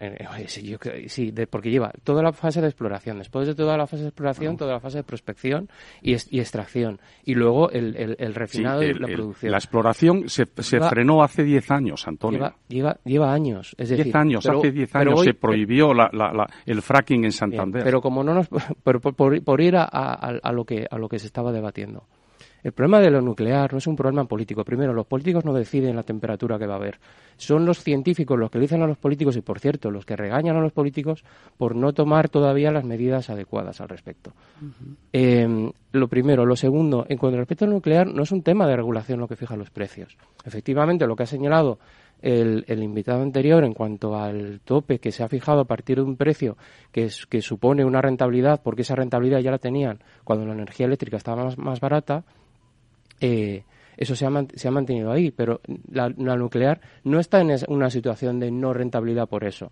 [0.48, 3.18] sí, porque lleva toda la fase de exploración.
[3.18, 5.70] Después de toda la fase de exploración, toda la fase de prospección
[6.02, 7.00] y, extracción.
[7.26, 9.52] Y luego el, refinado y la producción.
[9.52, 12.54] La exploración se, frenó hace 10 años, Antonio.
[12.68, 13.76] Lleva, lleva, años.
[13.78, 15.92] Es decir, hace 10 años se prohibió
[16.66, 17.84] el fracking en Santander.
[17.84, 18.48] pero como no nos,
[18.84, 22.04] por, ir a, lo que, a lo que se estaba debatiendo.
[22.64, 24.64] El problema de lo nuclear no es un problema político.
[24.64, 27.00] Primero, los políticos no deciden la temperatura que va a haber.
[27.38, 30.58] Son los científicos los que dicen a los políticos y, por cierto, los que regañan
[30.58, 31.24] a los políticos
[31.58, 34.34] por no tomar todavía las medidas adecuadas al respecto.
[35.14, 36.46] Em, lo primero.
[36.46, 39.28] Lo segundo, en cuanto al respecto al nuclear, no es un tema de regulación lo
[39.28, 40.18] que fija los precios.
[40.44, 41.80] Efectivamente, lo que ha señalado
[42.22, 46.18] el, invitado anterior en cuanto al tope que se ha fijado a partir de un
[46.18, 46.58] precio
[46.92, 47.10] que,
[47.42, 51.58] supone una rentabilidad, porque esa rentabilidad ya la tenían cuando la energía eléctrica estaba más,
[51.58, 52.24] más barata,
[53.20, 53.64] eh,
[53.98, 55.60] eso se ha, se ha, mantenido ahí, pero
[55.92, 59.72] la, nuclear no está en una situación de no rentabilidad por eso.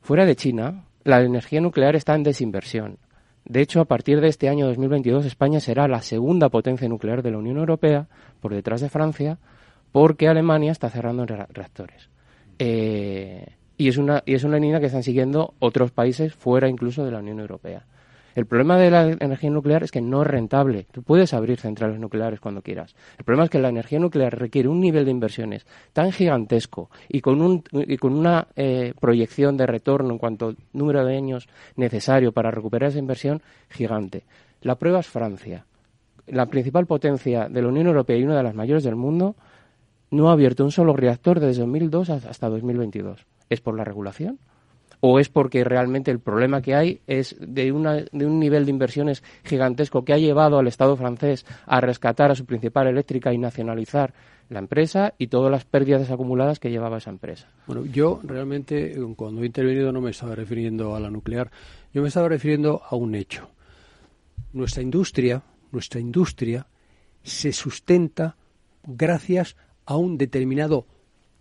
[0.00, 2.98] Fuera de China, la energía nuclear está en desinversión.
[3.44, 7.30] De hecho, a partir de este año 2022, España será la segunda potencia nuclear de
[7.30, 8.08] la Unión Europea,
[8.40, 9.38] por detrás de Francia,
[9.96, 12.10] porque Alemania está cerrando reactores.
[12.58, 13.46] Eh,
[13.78, 17.12] y, es una, y es una línea que están siguiendo otros países fuera incluso de
[17.12, 17.86] la Unión Europea.
[18.34, 20.86] El problema de la energía nuclear es que no es rentable.
[20.92, 22.94] Tú puedes abrir centrales nucleares cuando quieras.
[23.16, 27.22] El problema es que la energía nuclear requiere un nivel de inversiones tan gigantesco y
[27.22, 31.48] con, un, y con una eh, proyección de retorno en cuanto al número de años
[31.74, 34.24] necesario para recuperar esa inversión gigante.
[34.60, 35.64] La prueba es Francia.
[36.26, 39.36] La principal potencia de la Unión Europea y una de las mayores del mundo
[40.10, 43.26] no ha abierto un solo reactor desde 2002 hasta 2022.
[43.48, 44.38] ¿Es por la regulación?
[45.00, 48.70] o es porque realmente el problema que hay es de, una, de un nivel de
[48.70, 53.38] inversiones gigantesco que ha llevado al Estado francés a rescatar a su principal eléctrica y
[53.38, 54.14] nacionalizar
[54.48, 57.48] la empresa y todas las pérdidas acumuladas que llevaba esa empresa.
[57.66, 61.50] Bueno, yo realmente cuando he intervenido no me estaba refiriendo a la nuclear,
[61.92, 63.48] yo me estaba refiriendo a un hecho.
[64.52, 65.42] Nuestra industria,
[65.72, 66.66] nuestra industria
[67.22, 68.36] se sustenta
[68.84, 70.86] gracias a un determinado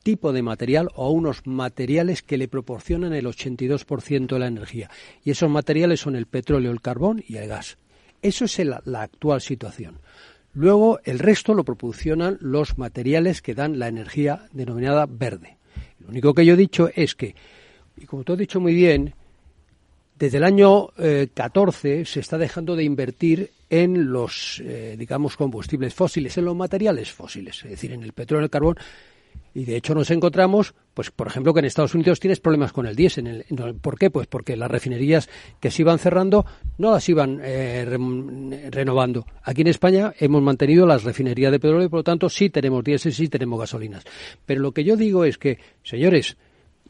[0.03, 4.89] tipo de material o a unos materiales que le proporcionan el 82% de la energía.
[5.23, 7.77] Y esos materiales son el petróleo, el carbón y el gas.
[8.21, 9.99] Eso es la actual situación.
[10.55, 15.58] Luego, el resto lo proporcionan los materiales que dan la energía denominada verde.
[15.99, 17.36] Lo único que yo he dicho es que,
[17.97, 19.13] y como tú has dicho muy bien,
[20.17, 20.88] desde el año
[21.34, 26.56] 14 eh, se está dejando de invertir en los, eh, digamos, combustibles fósiles, en los
[26.56, 28.78] materiales fósiles, es decir, en el petróleo y el carbón,
[29.56, 32.86] y de hecho nos encontramos, pues por ejemplo, que en Estados Unidos tienes problemas con
[32.88, 33.45] el diésel.
[33.82, 34.10] ¿Por qué?
[34.10, 35.30] Pues porque las refinerías
[35.62, 36.45] que se iban cerrando
[36.78, 37.86] no las iban eh,
[38.69, 39.25] renovando.
[39.43, 42.84] Aquí en España hemos mantenido las refinerías de petróleo y por lo tanto sí tenemos
[42.84, 44.04] diésel, sí tenemos gasolinas.
[44.45, 46.36] Pero lo que yo digo es que, señores,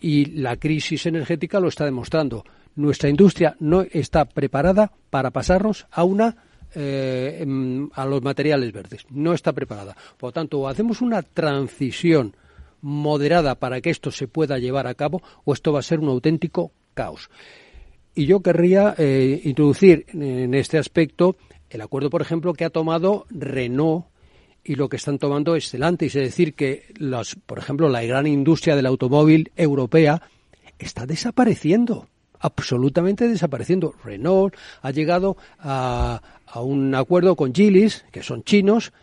[0.02, 6.04] y la crisis energética lo está demostrando, nuestra industria no está preparada para pasarnos a
[6.04, 6.36] una
[6.76, 9.06] eh, em, a los materiales verdes.
[9.10, 9.96] No está preparada.
[10.18, 12.36] Por lo tanto, hacemos una transición
[12.82, 16.10] moderada para que esto se pueda llevar a cabo o esto va a ser un
[16.10, 17.30] auténtico caos.
[18.14, 21.36] Y yo querría eh, introducir en este aspecto
[21.70, 24.06] el acuerdo, por ejemplo, que ha tomado Renault
[24.64, 28.76] y lo que están tomando Stellantis, es decir, que, los, por ejemplo, la gran industria
[28.76, 30.22] del automóvil europea
[30.80, 32.08] está desapareciendo,
[32.46, 33.96] absolutamente desapareciendo.
[34.04, 38.94] Renault ha llegado a, a un acuerdo con Geely, que son chinos,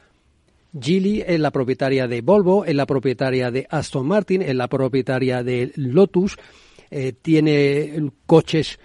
[0.79, 5.43] Geely es la propietaria de Volvo, es la propietaria de Aston Martin, es la propietaria
[5.43, 6.39] de Lotus,
[6.91, 8.79] eh, tiene coches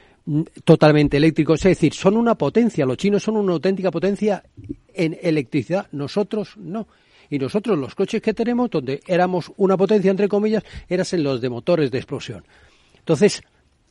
[0.65, 4.43] totalmente eléctricos, es decir, son una potencia, los chinos son una auténtica potencia
[4.93, 6.87] en electricidad, nosotros no.
[7.29, 11.49] Y nosotros los coches que tenemos, donde éramos una potencia, entre comillas, eran los de
[11.49, 12.43] motores de explosión.
[12.97, 13.41] Entonces,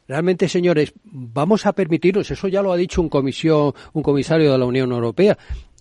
[0.08, 4.58] realmente, señores, vamos a permitirnos, eso ya lo ha dicho un, comisión, un comisario de
[4.58, 5.36] la Unión Europea,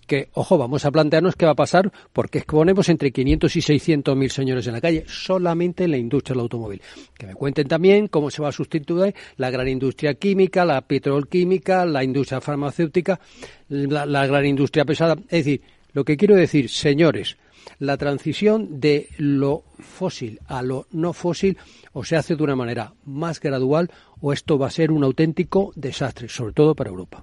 [0.06, 4.16] que, ojo, vamos a plantearnos qué va a pasar porque exponemos entre 500 y 600
[4.16, 6.80] mil señores en la calle, solamente en la industria del automóvil.
[7.18, 11.84] Que me cuenten también cómo se va a sustituir la gran industria química, la petrolquímica,
[11.84, 13.20] la industria farmacéutica,
[13.68, 15.16] la, la gran industria pesada.
[15.28, 15.62] Es decir,
[15.92, 17.36] lo que quiero decir, señores,
[17.78, 21.58] la transición de lo fósil a lo no fósil
[21.92, 25.72] o se hace de una manera más gradual o esto va a ser un auténtico
[25.74, 27.22] desastre, sobre todo para Europa.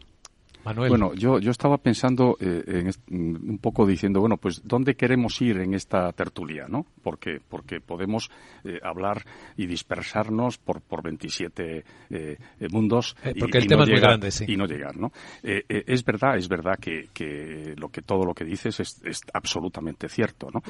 [0.63, 5.41] Bueno, yo, yo estaba pensando eh, en mm, un poco diciendo, bueno, pues ¿dónde queremos
[5.41, 6.86] ir en esta tertulia, no?
[7.02, 8.32] Porque, porque podemos
[8.63, 9.26] eh, hablar
[9.58, 12.38] y dispersarnos por, por 27 eh,
[12.71, 14.45] mundos porque y, el tema no es llegar, muy grande, sí.
[14.47, 15.12] y no llegar, ¿no?
[15.43, 20.08] es verdad, es verdad que, que, lo que todo lo que dices es, es, absolutamente
[20.08, 20.62] cierto, ¿no?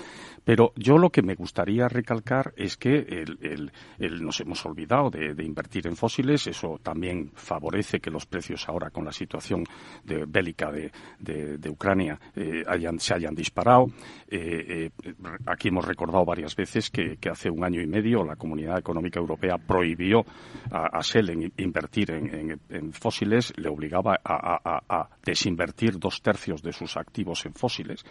[0.44, 5.34] Pero yo lo que me gustaría recalcar es que el, el, nos hemos olvidado de,
[5.34, 9.66] de invertir en fósiles, eso también favorece que los precios ahora con la situación
[10.04, 12.64] de bélica de, de, Ucrania eh,
[12.98, 13.88] se hayan disparado.
[14.28, 15.14] Eh, eh,
[15.46, 19.58] aquí hemos recordado varias veces que, hace un año y medio la Comunidad Económica Europea
[19.58, 20.26] prohibió
[20.72, 27.54] a, Shell invertir en, fósiles, le obligaba a, desinvertir dos tercios de sus activos en
[27.54, 28.06] fósiles.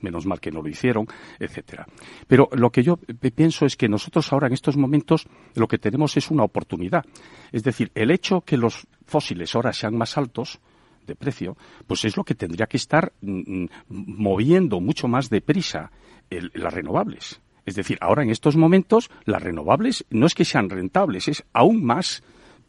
[0.00, 1.06] Menos mal que no lo hicieron,
[1.38, 1.86] etcétera.
[2.26, 2.96] Pero lo que yo
[3.34, 7.04] pienso es que nosotros ahora en estos momentos lo que tenemos es una oportunidad.
[7.52, 10.60] Es decir, el hecho que los fósiles ahora sean más altos
[11.06, 15.90] de precio, pues es lo que tendría que estar mm, mm, moviendo mucho más deprisa
[16.30, 17.40] las renovables.
[17.66, 21.84] Es decir, ahora en estos momentos las renovables no es que sean rentables, es aún
[21.84, 22.22] más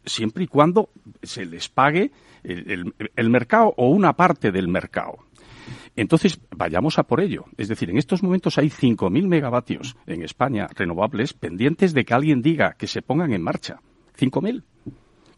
[0.04, 0.90] siempre y cuando
[1.22, 2.10] se les pague
[2.44, 5.18] el, mercado o una parte del mercado.
[5.94, 7.44] Entonces, vayamos a por ello.
[7.56, 12.42] Es decir, en estos momentos hay 5.000 megavatios en España renovables pendientes de que alguien
[12.42, 13.80] diga que se pongan en marcha.
[14.18, 14.62] 5.000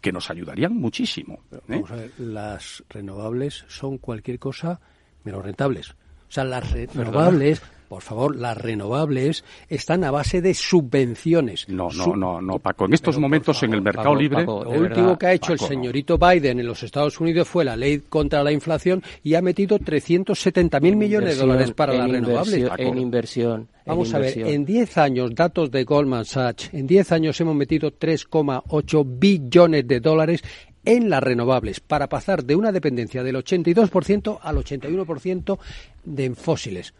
[0.05, 1.44] que nos ayudarían muchísimo.
[1.50, 1.61] ¿eh?
[1.66, 4.78] Vamos a ver, las renovables son cualquier cosa
[5.24, 5.92] menos rentables.
[5.92, 5.96] O
[6.28, 7.62] sea, las renovables
[7.95, 11.68] por favor, las renovables están a base de subvenciones.
[11.68, 12.86] No, no, no, no, Paco.
[12.86, 14.45] En estos momentos en el mercado libre.
[14.45, 18.03] lo último que ha hecho el señorito Biden en los Estados Unidos fue la ley
[18.09, 22.68] contra la inflación y ha metido 370 mil millones de dólares para las renovables.
[22.78, 23.68] En inversión.
[23.86, 27.92] Vamos a ver, en 10 años, datos de Goldman Sachs, en 10 años hemos metido
[27.92, 30.42] 3,8 billones de dólares
[30.84, 35.59] en las renovables para pasar de una dependencia del 82% al 81%
[36.05, 36.92] de fósiles.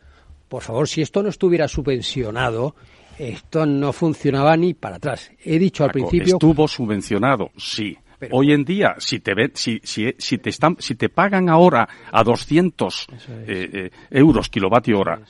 [0.55, 2.76] Por favor, si esto no estuviera subvencionado,
[3.18, 5.32] esto no funcionaba ni para atrás.
[5.44, 6.34] He dicho al principio.
[6.34, 7.98] Estuvo subvencionado, sí.
[8.30, 13.06] Hoy en día, si te, si, si, te están, si te pagan ahora a 200
[13.46, 15.20] eh, eh, euros kilovatio hora,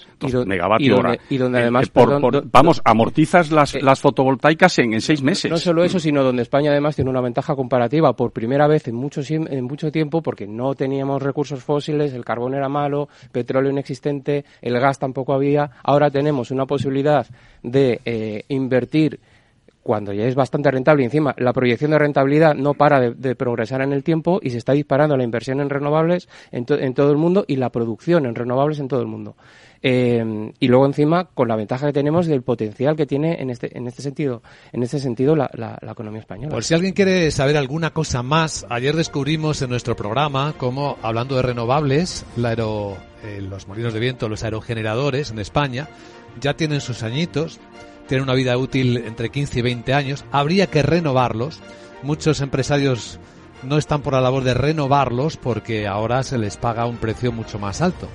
[0.47, 5.51] megavatio hora, y donde además, eh, vamos, amortizas las, las fotovoltaicas en, en, seis meses.
[5.51, 8.95] No solo eso, sino donde España además tiene una ventaja comparativa por primera vez en
[8.95, 14.45] mucho, en mucho tiempo, porque no teníamos recursos fósiles, el carbón era malo, petróleo inexistente,
[14.63, 15.71] el gas tampoco había.
[15.83, 17.27] Ahora tenemos una posibilidad
[17.63, 19.21] de invertir
[19.85, 23.83] cuando ya es bastante rentable y encima la proyección de rentabilidad no para de, progresar
[23.83, 27.45] en el tiempo y se está disparando la inversión en renovables en, todo el mundo
[27.47, 29.37] y la producción en renovables en todo el mundo.
[29.83, 33.77] Eh, y luego encima con la ventaja que tenemos del potencial que tiene en este
[33.77, 36.55] en este sentido en este sentido la, economía española.
[36.55, 41.37] Por si alguien quiere saber alguna cosa más, ayer descubrimos en nuestro programa cómo hablando
[41.37, 45.89] de renovables, eh, los molinos de viento, los aerogeneradores en España
[46.41, 47.61] ya tienen sus añitos
[48.07, 51.61] tienen una vida útil entre 15 y 20 años, habría que renovarlos.
[52.03, 53.19] Muchos empresarios
[53.63, 57.59] no están por la labor de renovarlos porque ahora se les paga un precio mucho
[57.59, 58.09] más alto.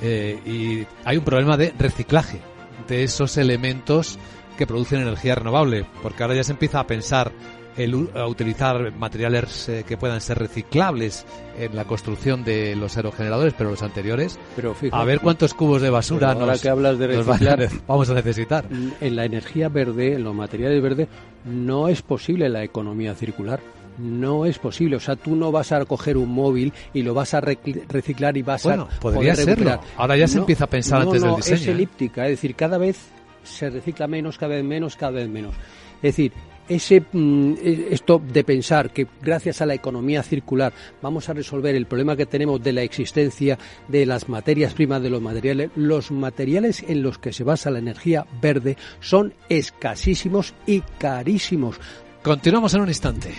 [0.00, 2.40] Eh, y hay un problema de reciclaje
[2.88, 4.18] de esos elementos
[4.58, 7.32] que producen energía renovable, porque ahora ya se empieza a pensar
[7.76, 11.24] el, a utilizar materiales eh, que puedan ser reciclables
[11.58, 15.90] en la construcción de los aerogeneradores, pero los anteriores, pero a ver cuántos cubos de
[15.90, 18.64] basura nos, que hablas de reciclar, vamos a necesitar.
[19.00, 21.08] En la energía verde, en los materiales verdes,
[21.44, 23.60] no es posible la economía circular.
[23.98, 27.34] No es posible, o sea, tú no vas a coger un móvil y lo vas
[27.34, 29.78] a reciclar y vas bueno, a podría serlo.
[29.98, 31.56] Ahora ya se empieza a pensar antes del diseño.
[31.56, 31.72] Es ¿eh?
[31.72, 32.98] elíptica, es decir, cada vez
[33.42, 35.54] se recicla menos, cada vez menos, cada vez menos.
[35.96, 36.32] Es decir,
[36.68, 41.74] ese mm, e, esto de pensar que gracias a la economía circular vamos a resolver
[41.74, 43.58] el problema que tenemos de la existencia
[43.88, 47.78] de las materias primas de los materiales, los materiales en los que se basa la
[47.78, 51.80] energía verde son escasísimos y carísimos.
[52.22, 53.34] Continuamos en un instante.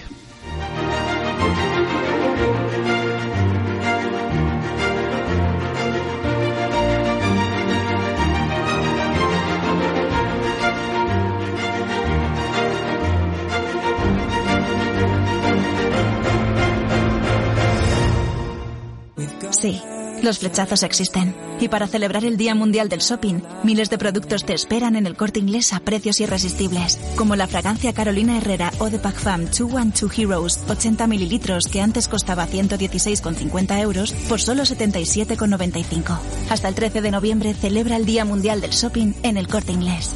[19.63, 19.81] Sí,
[20.21, 21.33] los flechazos existen.
[21.61, 25.15] Y para celebrar el Día Mundial del Shopping, miles de productos te esperan en el
[25.15, 26.99] corte inglés a precios irresistibles.
[27.15, 32.09] Como la fragancia Carolina Herrera o de Pac Fam 212 Heroes, 80 mililitros que antes
[32.09, 36.19] costaba 116,50 euros por solo 77,95.
[36.49, 40.13] Hasta el 13 de noviembre celebra el Día Mundial del Shopping en el corte inglés.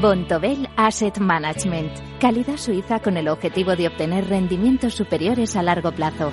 [0.00, 1.92] Bontobel Asset Management.
[2.18, 6.32] Calidad suiza con el objetivo de obtener rendimientos superiores a largo plazo.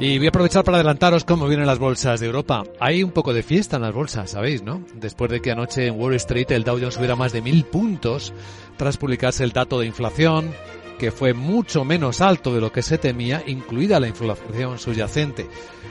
[0.00, 2.62] Y voy a aprovechar para adelantaros cómo vienen las bolsas de Europa.
[2.78, 4.84] Hay un poco de fiesta en las bolsas, ¿sabéis, no?
[4.94, 8.32] Después de que anoche en Wall Street el Dow Jones subiera más de mil puntos
[8.76, 10.52] tras publicarse el dato de inflación,
[11.00, 15.48] que fue mucho menos alto de lo que se temía, incluida la inflación subyacente.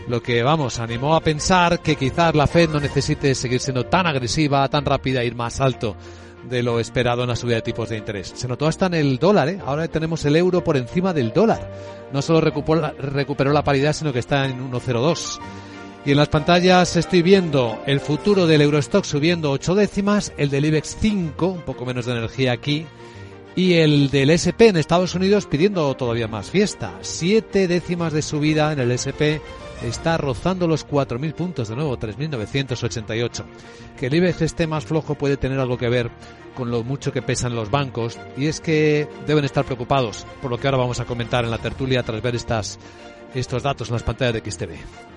[0.08, 4.08] Lo que, vamos, animó a pensar que quizás la Fed no necesite seguir siendo tan
[4.08, 5.98] agresiva, tan rápida, ir más alto
[6.50, 8.34] de lo esperado en la subida de tipos de interés.
[8.36, 9.60] Se notó hasta en el dólar, ¿eh?
[9.66, 11.72] ahora tenemos el euro por encima del dólar.
[12.12, 15.40] No solo recuperó la, recuperó la paridad, sino que está en 1,02.
[16.06, 20.66] Y en las pantallas estoy viendo el futuro del Eurostock subiendo 8 décimas, el del
[20.66, 22.86] IBEX 5, un poco menos de energía aquí,
[23.56, 26.94] y el del SP en Estados Unidos pidiendo todavía más fiesta.
[27.02, 29.42] 7 décimas de subida en el SP
[29.84, 33.44] está rozando los 4.000 puntos de nuevo, 3.988.
[33.98, 36.12] Que el IBEX esté más flojo puede tener algo que ver
[36.56, 40.58] con lo mucho que pesan los bancos y es que deben estar preocupados por lo
[40.58, 42.80] que ahora vamos a comentar en la tertulia tras ver estas,
[43.36, 45.17] estos datos en las pantallas de XTV.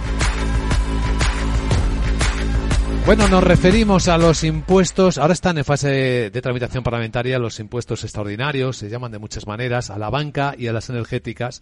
[3.11, 8.03] Bueno, nos referimos a los impuestos, ahora están en fase de tramitación parlamentaria los impuestos
[8.03, 11.61] extraordinarios, se llaman de muchas maneras, a la banca y a las energéticas.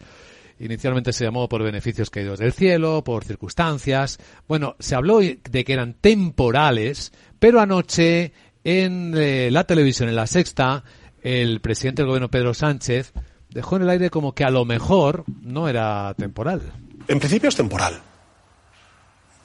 [0.59, 4.19] Inicialmente se llamó por beneficios caídos del cielo, por circunstancias.
[4.47, 8.33] Bueno, se habló de que eran temporales, pero anoche
[8.65, 10.83] en eh, la televisión, en la sexta,
[11.23, 13.13] el presidente del gobierno Pedro Sánchez
[13.49, 16.61] dejó en el aire como que a lo mejor no era temporal.
[17.07, 18.01] En principio es temporal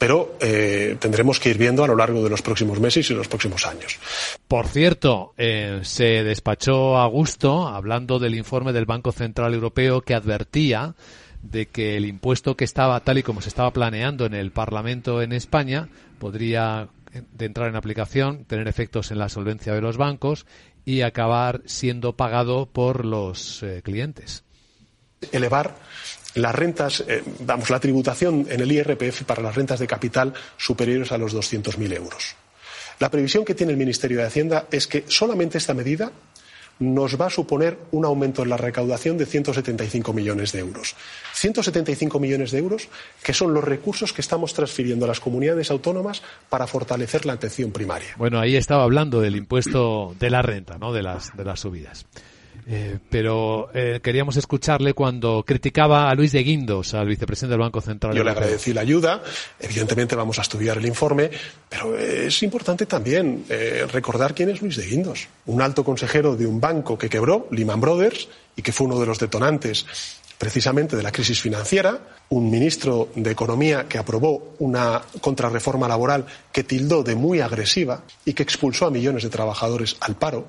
[0.05, 3.27] pero eh, tendremos que ir viendo a lo largo de los próximos meses y los
[3.27, 3.99] próximos años.
[4.47, 10.13] Por cierto, eh, se despachó a gusto hablando del informe del Banco Central Europeo que
[10.13, 10.95] advertía
[11.41, 15.23] de que el impuesto que estaba tal y como se estaba planeando en el Parlamento
[15.23, 15.89] en España
[16.19, 20.45] podría eh, entrar en aplicación, tener efectos en la solvencia de los bancos
[20.85, 24.45] y acabar siendo pagado por los clientes.
[25.33, 25.75] Elevar
[26.35, 31.19] las rentas, eh, la tributación en el IRPF para las rentas de capital superiores a
[31.19, 32.37] los 200.000 euros.
[32.99, 36.13] La previsión que tiene el Ministerio de Hacienda es que solamente esta medida
[36.79, 40.97] nos va a suponer un aumento en la recaudación de 175 millones de euros.
[41.35, 42.89] 175 millones de euros
[43.23, 47.71] que son los recursos que estamos transfiriendo a las comunidades autónomas para fortalecer la atención
[47.71, 48.15] primaria.
[48.17, 50.93] Bueno, ahí estaba hablando del impuesto de la renta, ¿no?
[50.93, 52.07] de, las, de las subidas.
[52.67, 57.81] Eh, pero eh, queríamos escucharle cuando criticaba a Luis de Guindos, al vicepresidente del Banco
[57.81, 58.15] Central.
[58.15, 59.23] Yo le agradecí la ayuda.
[59.61, 61.31] Evidentemente vamos a estudiar el informe,
[61.69, 65.29] pero es importante también eh, recordar quién es Luis de Guindos.
[65.47, 69.07] Un alto consejero de un banco que quebró, Lehman Brothers, y que fue uno de
[69.07, 69.85] los detonantes
[70.39, 72.01] precisamente de la crisis financiera,
[72.31, 78.33] un ministro de Economía que aprobó una contrarreforma laboral que tildó de muy agresiva y
[78.33, 80.47] que expulsó a millones de trabajadores al paro,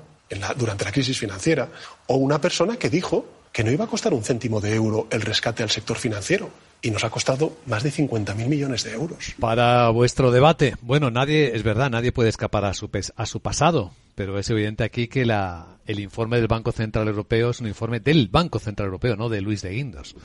[0.56, 1.68] durante la crisis financiera,
[2.06, 5.22] o una persona que dijo que no iba a costar un céntimo de euro el
[5.22, 6.50] rescate al sector financiero
[6.82, 9.34] y nos ha costado más de 50.000 millones de euros.
[9.40, 13.92] Para vuestro debate, bueno, nadie, es verdad, nadie puede escapar a su, a su pasado,
[14.16, 18.00] pero es evidente aquí que la, el informe del Banco Central Europeo es un informe
[18.00, 20.16] del Banco Central Europeo, no de Luis de Guindos.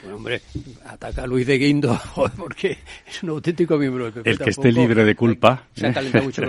[0.00, 0.40] Bueno, hombre,
[0.86, 2.00] ataca a Luis de Guindos
[2.38, 4.30] porque es un auténtico miembro del PP.
[4.30, 5.66] El que esté libre de culpa.
[5.74, 6.42] Se ha calentado mucho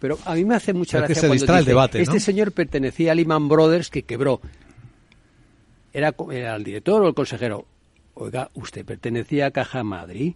[0.00, 3.12] Pero a mí me hace mucha gracia que se cuando el debate, este señor pertenecía
[3.12, 4.40] a Lehman Brothers que quebró.
[5.92, 7.66] Era, era el director o el consejero
[8.14, 10.34] Oiga, usted pertenecía a Caja Madrid,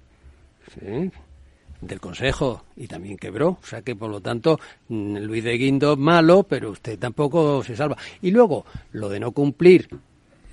[1.86, 3.58] del Consejo, y también quebró.
[3.62, 4.58] O sea que, por lo tanto,
[4.88, 7.96] mm, Luis de Guindo malo, pero usted tampoco se salva.
[8.22, 9.88] Y luego, lo de no cumplir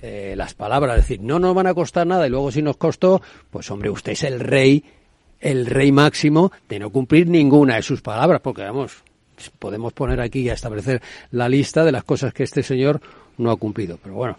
[0.02, 3.22] eh, las palabras, decir, no nos van a costar nada y luego si nos costó,
[3.50, 4.84] pues hombre, usted es el rey,
[5.40, 9.02] el rey máximo de no cumplir ninguna de sus palabras, porque vamos,
[9.58, 13.00] podemos poner aquí a establecer la lista de las cosas que este señor
[13.38, 13.98] no ha cumplido.
[14.02, 14.38] Pero bueno.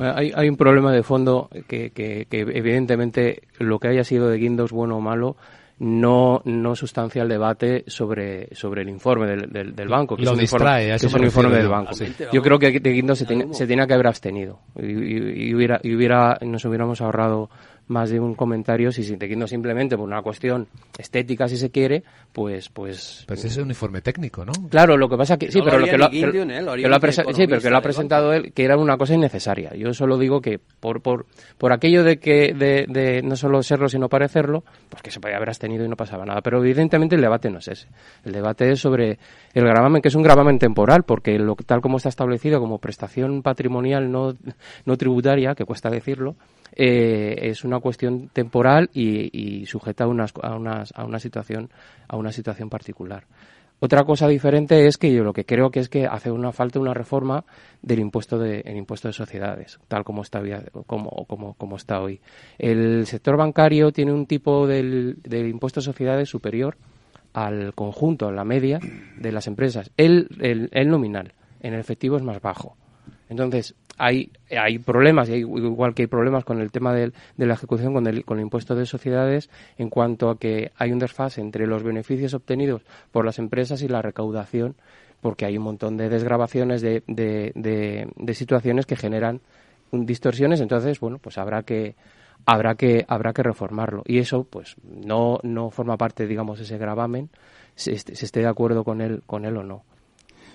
[0.00, 4.38] Hay, hay, un problema de fondo que, que, que, evidentemente lo que haya sido de
[4.38, 5.36] Guindos bueno o malo
[5.80, 10.14] no, no sustancia el debate sobre, sobre el informe del, del, banco.
[10.14, 11.92] Que Lo es un distrae, informe, que es un informe del banco.
[12.32, 15.94] Yo creo que de Guindos se, se tenía que haber abstenido y, y, hubiera, y
[15.94, 17.48] hubiera, nos hubiéramos ahorrado
[17.90, 20.68] más de un comentario si siguiendo simplemente por una cuestión
[20.98, 25.16] estética si se quiere pues pues pues es un informe técnico no claro lo que
[25.16, 26.20] pasa que sí pero lo que lo, ha sí
[27.46, 29.74] pero que lo ha presentado él que era una cosa innecesaria.
[29.74, 31.26] Yo solo digo que por por
[31.58, 35.36] por aquello de que de, de no solo serlo sino parecerlo pues que se podía
[35.36, 36.40] haber abstenido y no pasaba nada.
[36.42, 37.88] Pero evidentemente el debate no es ese.
[38.24, 39.18] El debate es sobre
[39.54, 43.42] el gravamen que es un gravamen temporal porque lo tal como está establecido como prestación
[43.42, 44.34] patrimonial no
[44.84, 46.36] no tributaria que cuesta decirlo
[46.76, 51.70] eh, es una cuestión temporal y, sujeta a, unas, a, unas, a, una situación,
[52.08, 53.24] a una situación particular.
[53.82, 56.78] Otra cosa diferente es que yo lo que creo que es que hace una falta
[56.78, 57.46] una reforma
[57.80, 60.42] del impuesto de, el impuesto de sociedades, tal como está,
[60.86, 62.20] como, como, está hoy.
[62.58, 66.76] El sector bancario tiene un tipo del impuesto de sociedades superior
[67.32, 68.80] al conjunto, a la media
[69.16, 69.90] de las empresas.
[69.96, 72.76] El, el, el nominal, en el efectivo es más bajo.
[73.30, 78.06] Entonces, hay, hay problemas, igual que hay problemas con el tema de, la ejecución con
[78.06, 81.82] el, con el impuesto de sociedades, en cuanto a que hay un desfase entre los
[81.82, 82.80] beneficios obtenidos
[83.12, 84.74] por las empresas y la recaudación,
[85.20, 89.42] porque hay un montón de desgrabaciones de, de, situaciones que generan
[89.92, 90.62] distorsiones.
[90.62, 91.94] Entonces, bueno, pues habrá que
[92.46, 97.28] habrá que habrá que reformarlo y eso pues no no forma parte digamos ese gravamen
[97.74, 99.84] se, se esté de acuerdo con él con él o no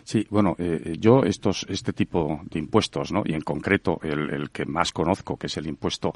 [0.06, 3.24] Sí, bueno, eh, eh, yo estos, este tipo de impuestos, ¿no?
[3.26, 6.14] y en concreto el, el, que más conozco, que es el impuesto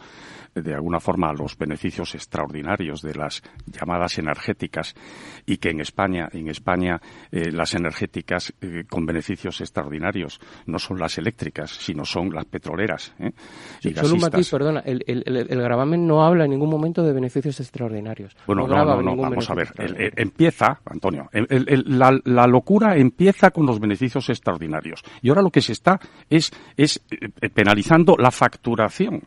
[0.54, 4.94] eh, de alguna forma a los beneficios extraordinarios de las llamadas energéticas,
[5.48, 8.54] y que en España, en España las energéticas
[8.90, 13.14] con beneficios extraordinarios no son las eléctricas, sino son las petroleras.
[13.80, 17.14] Sí, solo un matiz, perdona, el, el, el, gravamen no habla en ningún momento de
[17.14, 18.36] beneficios extraordinarios.
[18.46, 19.70] Bueno, no, no, no, vamos a ver,
[20.16, 25.04] empieza, Antonio, la, la locura empieza con los beneficios extraordinarios.
[25.22, 26.00] Y ahora lo que se está
[26.30, 29.24] es, es eh, penalizando la facturación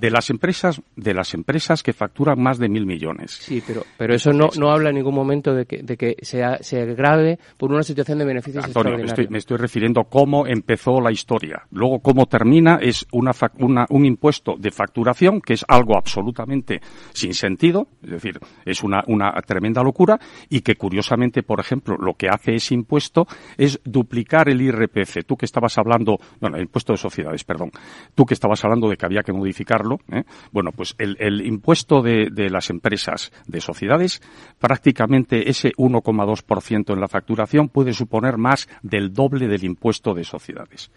[0.00, 3.32] de las empresas de las empresas que facturan más de mil millones.
[3.32, 6.58] Sí, pero pero eso no, no habla en ningún momento de que, de que sea,
[6.60, 8.96] se grave por una situación de beneficios Antonio,
[9.28, 11.62] me estoy, refiriendo a cómo empezó la historia.
[11.70, 16.80] Luego, cómo termina es una, una, un impuesto de facturación que es algo absolutamente
[17.12, 20.18] sin sentido, es decir, es una, una tremenda locura
[20.48, 23.26] y que curiosamente, por ejemplo, lo que hace ese impuesto
[23.56, 25.24] es duplicar el IRPF.
[25.26, 27.70] Tú que estabas hablando, bueno, el impuesto de sociedades, perdón.
[28.14, 29.67] Tú que estabas hablando de que había que modificar
[30.10, 30.24] ¿eh?
[30.52, 34.20] Bueno, pues el, impuesto de, de, las empresas de sociedades,
[34.58, 40.90] prácticamente ese 1,2% en la facturación puede suponer más del doble del impuesto de sociedades.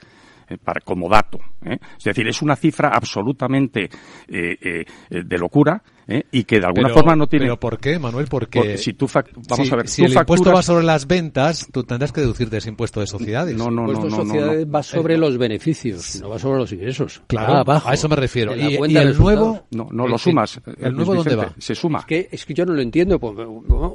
[0.51, 1.39] Eh, para, como dato.
[1.65, 1.77] ¿eh?
[1.97, 3.89] Es decir, es una cifra absolutamente
[4.27, 5.81] eh, de locura
[6.29, 7.45] y que de alguna forma no tiene.
[7.45, 8.27] ¿Pero por qué, Manuel?
[8.29, 9.07] Porque, si tú
[9.47, 12.57] vamos a ver, si el impuesto va sobre las ventas, tú tendrás que deducir de
[12.57, 13.55] ese impuesto de sociedades.
[13.55, 17.21] No, no, no, no, sociedades va sobre los beneficios, no va sobre los ingresos.
[17.27, 18.53] Claro, a eso me refiero.
[18.53, 20.59] Y, el nuevo, no, no lo sumas.
[20.79, 21.53] ¿El nuevo dónde va?
[21.59, 21.99] Se suma.
[21.99, 23.19] Es que, es que yo no lo entiendo.
[23.19, 23.33] Pues,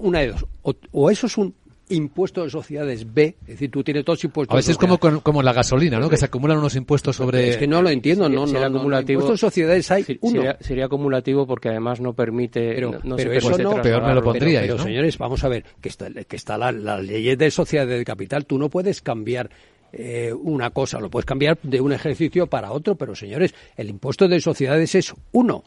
[0.00, 0.46] una de dos.
[0.62, 1.54] o eso es un
[1.88, 4.54] impuesto de sociedades B, es decir, tú tienes todos impuestos.
[4.54, 6.08] A veces es como, como la gasolina, ¿no?
[6.08, 7.50] Que se acumulan unos impuestos sobre.
[7.50, 9.20] Es que no lo entiendo, no, no, acumulativo.
[9.20, 10.42] Impuestos de sociedades hay uno.
[10.60, 12.74] Sería, acumulativo porque además no permite.
[12.74, 12.94] Pero,
[13.32, 14.60] eso no, peor me lo pondría.
[14.60, 18.04] Pero, señores, vamos a ver, que está, que está la, la ley de sociedades de
[18.04, 19.50] capital, tú no puedes cambiar
[19.92, 24.28] eh, una cosa, lo puedes cambiar de un ejercicio para otro, pero señores, el impuesto
[24.28, 25.64] de sociedades es uno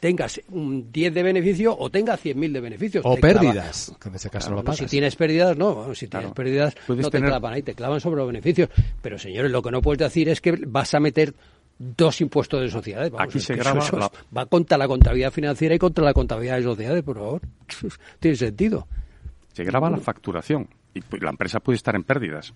[0.00, 3.04] tengas un 10 de beneficio o tengas 100.000 de beneficios.
[3.06, 5.94] O pérdidas, que en ese caso no Si tienes pérdidas, no.
[5.94, 8.68] Si tienes pérdidas, no te clavan ahí, te clavan sobre los beneficios.
[9.00, 11.34] Pero, señores, lo que no puedes decir es que vas a meter
[11.78, 13.12] dos impuestos de sociedades.
[13.18, 14.10] Aquí se graba...
[14.36, 17.42] va contra la contabilidad financiera y contra la contabilidad de sociedades, por favor.
[18.20, 18.86] Tiene sentido.
[19.52, 22.54] Se graba la facturación y la empresa puede estar en pérdidas.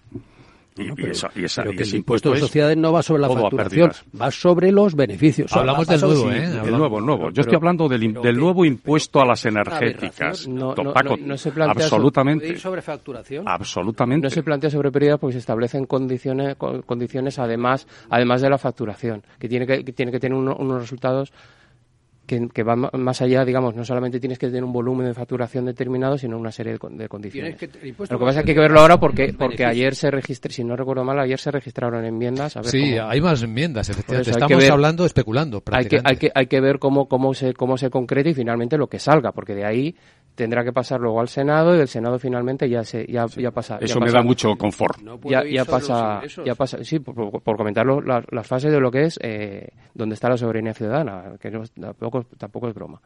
[0.79, 4.95] Y, pero, que el impuesto de sociedades no va sobre la facturación, va sobre los
[4.95, 5.51] beneficios.
[5.53, 6.45] Hablamos del nuevo, ¿eh?
[6.65, 7.31] El nuevo, nuevo.
[7.31, 10.47] Yo estoy hablando del, del nuevo impuesto a las energéticas.
[10.47, 12.59] No, no, se plantea absolutamente.
[12.59, 13.49] sobre facturación.
[13.49, 14.27] Absolutamente.
[14.27, 19.23] No se plantea sobre pérdida porque se establecen condiciones, condiciones además, además de la facturación,
[19.39, 21.33] que tiene que, tiene que tener unos resultados
[22.27, 26.19] que, va más allá, digamos, no solamente tienes que tener un volumen de facturación determinado,
[26.19, 27.57] sino una serie de, condiciones.
[28.11, 30.65] Lo que pasa es que hay que verlo ahora porque porque ayer se registró, si
[30.65, 32.57] no recuerdo mal, ayer se registraron enmiendas.
[32.57, 34.31] A ver sí, hay más enmiendas, efectivamente.
[34.31, 35.63] Estamos hablando, especulando.
[35.71, 38.77] Hay que, hay que, hay que ver cómo, cómo, se, cómo se concreta y finalmente
[38.77, 39.97] lo que salga, porque de ahí
[40.37, 43.79] tendrá que pasar luego al Senado y el Senado finalmente ya se ya, ya pasa.
[43.81, 45.01] Eso me da mucho confort.
[45.25, 49.19] ya, ya pasa, ya pasa, sí, por, por comentarlo, las fases de lo que es
[49.23, 53.01] eh, donde está la soberanía ciudadana, que tampoco, tampoco es broma.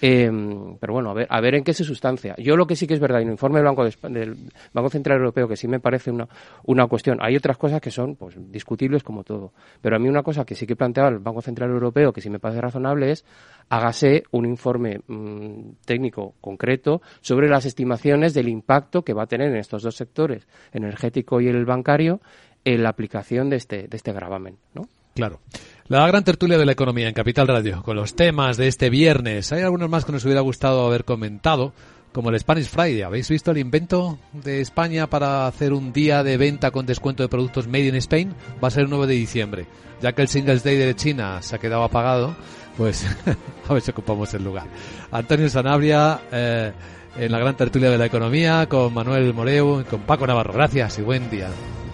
[0.00, 0.30] Eh,
[0.78, 2.34] pero bueno, a ver, a ver en qué se sustancia.
[2.36, 4.36] Yo lo que sí que es verdad, y el informe del Banco, del
[4.72, 6.28] Banco Central Europeo, que sí me parece una,
[6.64, 10.22] una cuestión, hay otras cosas que son pues discutibles como todo, pero a mí una
[10.22, 13.24] cosa que sí que planteaba el Banco Central Europeo, que sí me parece razonable, es
[13.70, 16.73] hágase un informe mm, técnico concreto
[17.20, 21.48] sobre las estimaciones del impacto que va a tener en estos dos sectores, energético y
[21.48, 22.20] el bancario,
[22.64, 24.88] en la aplicación de este, de este gravamen, ¿no?
[25.14, 25.40] Claro.
[25.86, 29.52] La gran tertulia de la economía en Capital Radio, con los temas de este viernes.
[29.52, 31.72] Hay algunos más que nos hubiera gustado haber comentado,
[32.14, 33.02] como el Spanish Friday.
[33.02, 37.28] ¿Habéis visto el invento de España para hacer un día de venta con descuento de
[37.28, 38.32] productos made in Spain?
[38.62, 39.66] Va a ser el 9 de diciembre.
[40.00, 42.36] Ya que el Singles Day de China se ha quedado apagado,
[42.76, 43.04] pues
[43.68, 44.66] a ver si ocupamos el lugar.
[45.10, 46.72] Antonio Sanabria, eh,
[47.18, 50.52] en la gran tertulia de la economía, con Manuel Moreu con Paco Navarro.
[50.52, 51.48] Gracias y buen día.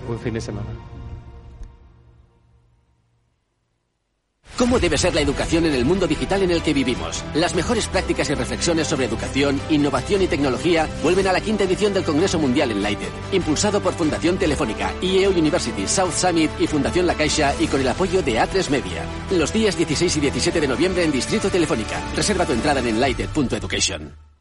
[0.07, 0.89] Buen fin de semana.
[4.57, 7.24] ¿Cómo debe ser la educación en el mundo digital en el que vivimos?
[7.34, 11.94] Las mejores prácticas y reflexiones sobre educación, innovación y tecnología vuelven a la quinta edición
[11.94, 17.14] del Congreso Mundial Enlighted, impulsado por Fundación Telefónica, IEO University, South Summit y Fundación La
[17.14, 19.05] Caixa y con el apoyo de A3 Media.
[19.30, 22.01] Los días 16 y 17 de noviembre en Distrito Telefónica.
[22.14, 24.30] Reserva tu entrada en enlighted.education.